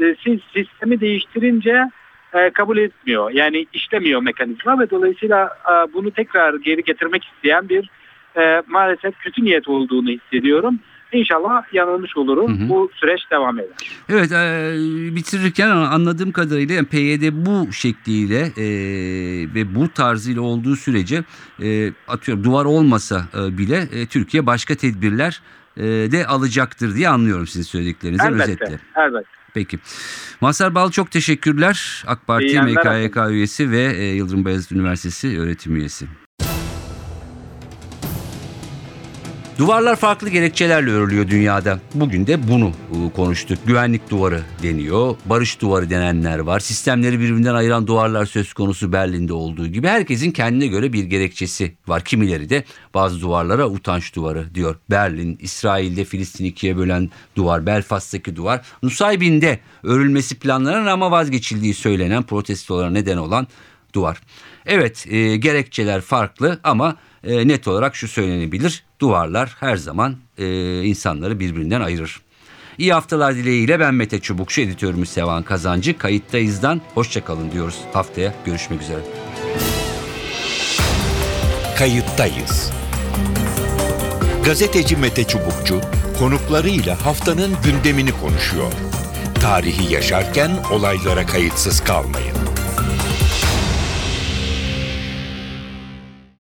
E, 0.00 0.16
siz 0.24 0.40
sistemi 0.54 1.00
değiştirince 1.00 1.90
e, 2.34 2.50
kabul 2.50 2.78
etmiyor. 2.78 3.30
Yani 3.30 3.66
işlemiyor 3.72 4.22
mekanizma 4.22 4.80
ve 4.80 4.90
dolayısıyla 4.90 5.44
e, 5.44 5.92
bunu 5.94 6.10
tekrar 6.10 6.54
geri 6.54 6.84
getirmek 6.84 7.24
isteyen 7.24 7.68
bir 7.68 7.90
e, 8.36 8.62
maalesef 8.66 9.18
kötü 9.18 9.44
niyet 9.44 9.68
olduğunu 9.68 10.10
hissediyorum. 10.10 10.78
İnşallah 11.12 11.74
yanılmış 11.74 12.16
olurum. 12.16 12.60
Hı 12.60 12.64
hı. 12.64 12.68
Bu 12.68 12.90
süreç 12.94 13.20
devam 13.30 13.58
eder. 13.58 13.90
Evet 14.08 14.32
e, 14.32 15.16
bitirirken 15.16 15.68
anladığım 15.68 16.32
kadarıyla 16.32 16.74
yani 16.74 16.86
PYD 16.86 17.32
bu 17.32 17.72
şekliyle 17.72 18.40
e, 18.40 18.66
ve 19.54 19.74
bu 19.74 19.88
tarzıyla 19.88 20.42
olduğu 20.42 20.76
sürece 20.76 21.24
e, 21.62 21.92
atıyorum 22.08 22.44
duvar 22.44 22.64
olmasa 22.64 23.22
e, 23.34 23.58
bile 23.58 23.76
e, 23.92 24.06
Türkiye 24.06 24.46
başka 24.46 24.74
tedbirler 24.74 25.40
e, 25.76 25.82
de 25.84 26.26
alacaktır 26.26 26.94
diye 26.94 27.08
anlıyorum 27.08 27.46
sizin 27.46 27.62
söylediklerinizden 27.62 28.32
Elbette. 28.32 28.52
özetle. 28.52 28.80
Elbette. 28.96 29.37
Peki. 29.58 29.78
Mazhar 30.40 30.74
Bal 30.74 30.90
çok 30.90 31.10
teşekkürler. 31.10 32.04
AK 32.06 32.26
Parti 32.26 32.60
MKYK 32.60 33.16
üyesi 33.30 33.70
ve 33.70 33.82
e, 33.96 34.14
Yıldırım 34.14 34.44
Beyazıt 34.44 34.72
Üniversitesi 34.72 35.40
öğretim 35.40 35.76
üyesi. 35.76 36.06
Duvarlar 39.58 39.96
farklı 39.96 40.28
gerekçelerle 40.28 40.90
örülüyor 40.90 41.28
dünyada. 41.28 41.80
Bugün 41.94 42.26
de 42.26 42.48
bunu 42.48 42.68
e, 42.68 43.12
konuştuk. 43.12 43.58
Güvenlik 43.66 44.10
duvarı 44.10 44.42
deniyor, 44.62 45.16
barış 45.26 45.60
duvarı 45.60 45.90
denenler 45.90 46.38
var. 46.38 46.60
Sistemleri 46.60 47.20
birbirinden 47.20 47.54
ayıran 47.54 47.86
duvarlar 47.86 48.26
söz 48.26 48.52
konusu 48.52 48.92
Berlin'de 48.92 49.32
olduğu 49.32 49.66
gibi. 49.66 49.88
Herkesin 49.88 50.30
kendine 50.30 50.66
göre 50.66 50.92
bir 50.92 51.04
gerekçesi 51.04 51.74
var. 51.86 52.04
Kimileri 52.04 52.50
de 52.50 52.64
bazı 52.94 53.20
duvarlara 53.20 53.68
utanç 53.68 54.14
duvarı 54.14 54.54
diyor. 54.54 54.76
Berlin, 54.90 55.38
İsrail'de 55.40 56.04
Filistin'i 56.04 56.48
ikiye 56.48 56.76
bölen 56.76 57.10
duvar, 57.36 57.66
Belfast'taki 57.66 58.36
duvar. 58.36 58.60
Nusaybin'de 58.82 59.58
örülmesi 59.82 60.38
planlanan 60.38 60.86
ama 60.86 61.10
vazgeçildiği 61.10 61.74
söylenen 61.74 62.22
protestolara 62.22 62.90
neden 62.90 63.16
olan 63.16 63.46
duvar. 63.94 64.20
Evet 64.68 65.06
e, 65.10 65.36
gerekçeler 65.36 66.00
farklı 66.00 66.60
ama 66.64 66.96
e, 67.24 67.48
net 67.48 67.68
olarak 67.68 67.96
şu 67.96 68.08
söylenebilir. 68.08 68.84
Duvarlar 69.00 69.56
her 69.60 69.76
zaman 69.76 70.16
e, 70.38 70.82
insanları 70.84 71.40
birbirinden 71.40 71.80
ayırır. 71.80 72.20
İyi 72.78 72.92
haftalar 72.92 73.34
dileğiyle 73.34 73.80
ben 73.80 73.94
Mete 73.94 74.20
Çubukçu, 74.20 74.60
editörümüz 74.60 75.08
Sevan 75.08 75.42
Kazancı. 75.42 75.98
Kayıttayız'dan 75.98 76.80
hoşçakalın 76.94 77.52
diyoruz. 77.52 77.78
Haftaya 77.92 78.34
görüşmek 78.44 78.82
üzere. 78.82 79.00
Kayıttayız. 81.78 82.72
Gazeteci 84.44 84.96
Mete 84.96 85.24
Çubukçu 85.24 85.80
konuklarıyla 86.18 87.06
haftanın 87.06 87.56
gündemini 87.64 88.12
konuşuyor. 88.12 88.72
Tarihi 89.40 89.92
yaşarken 89.92 90.50
olaylara 90.72 91.26
kayıtsız 91.26 91.84
kalmayın. 91.84 92.47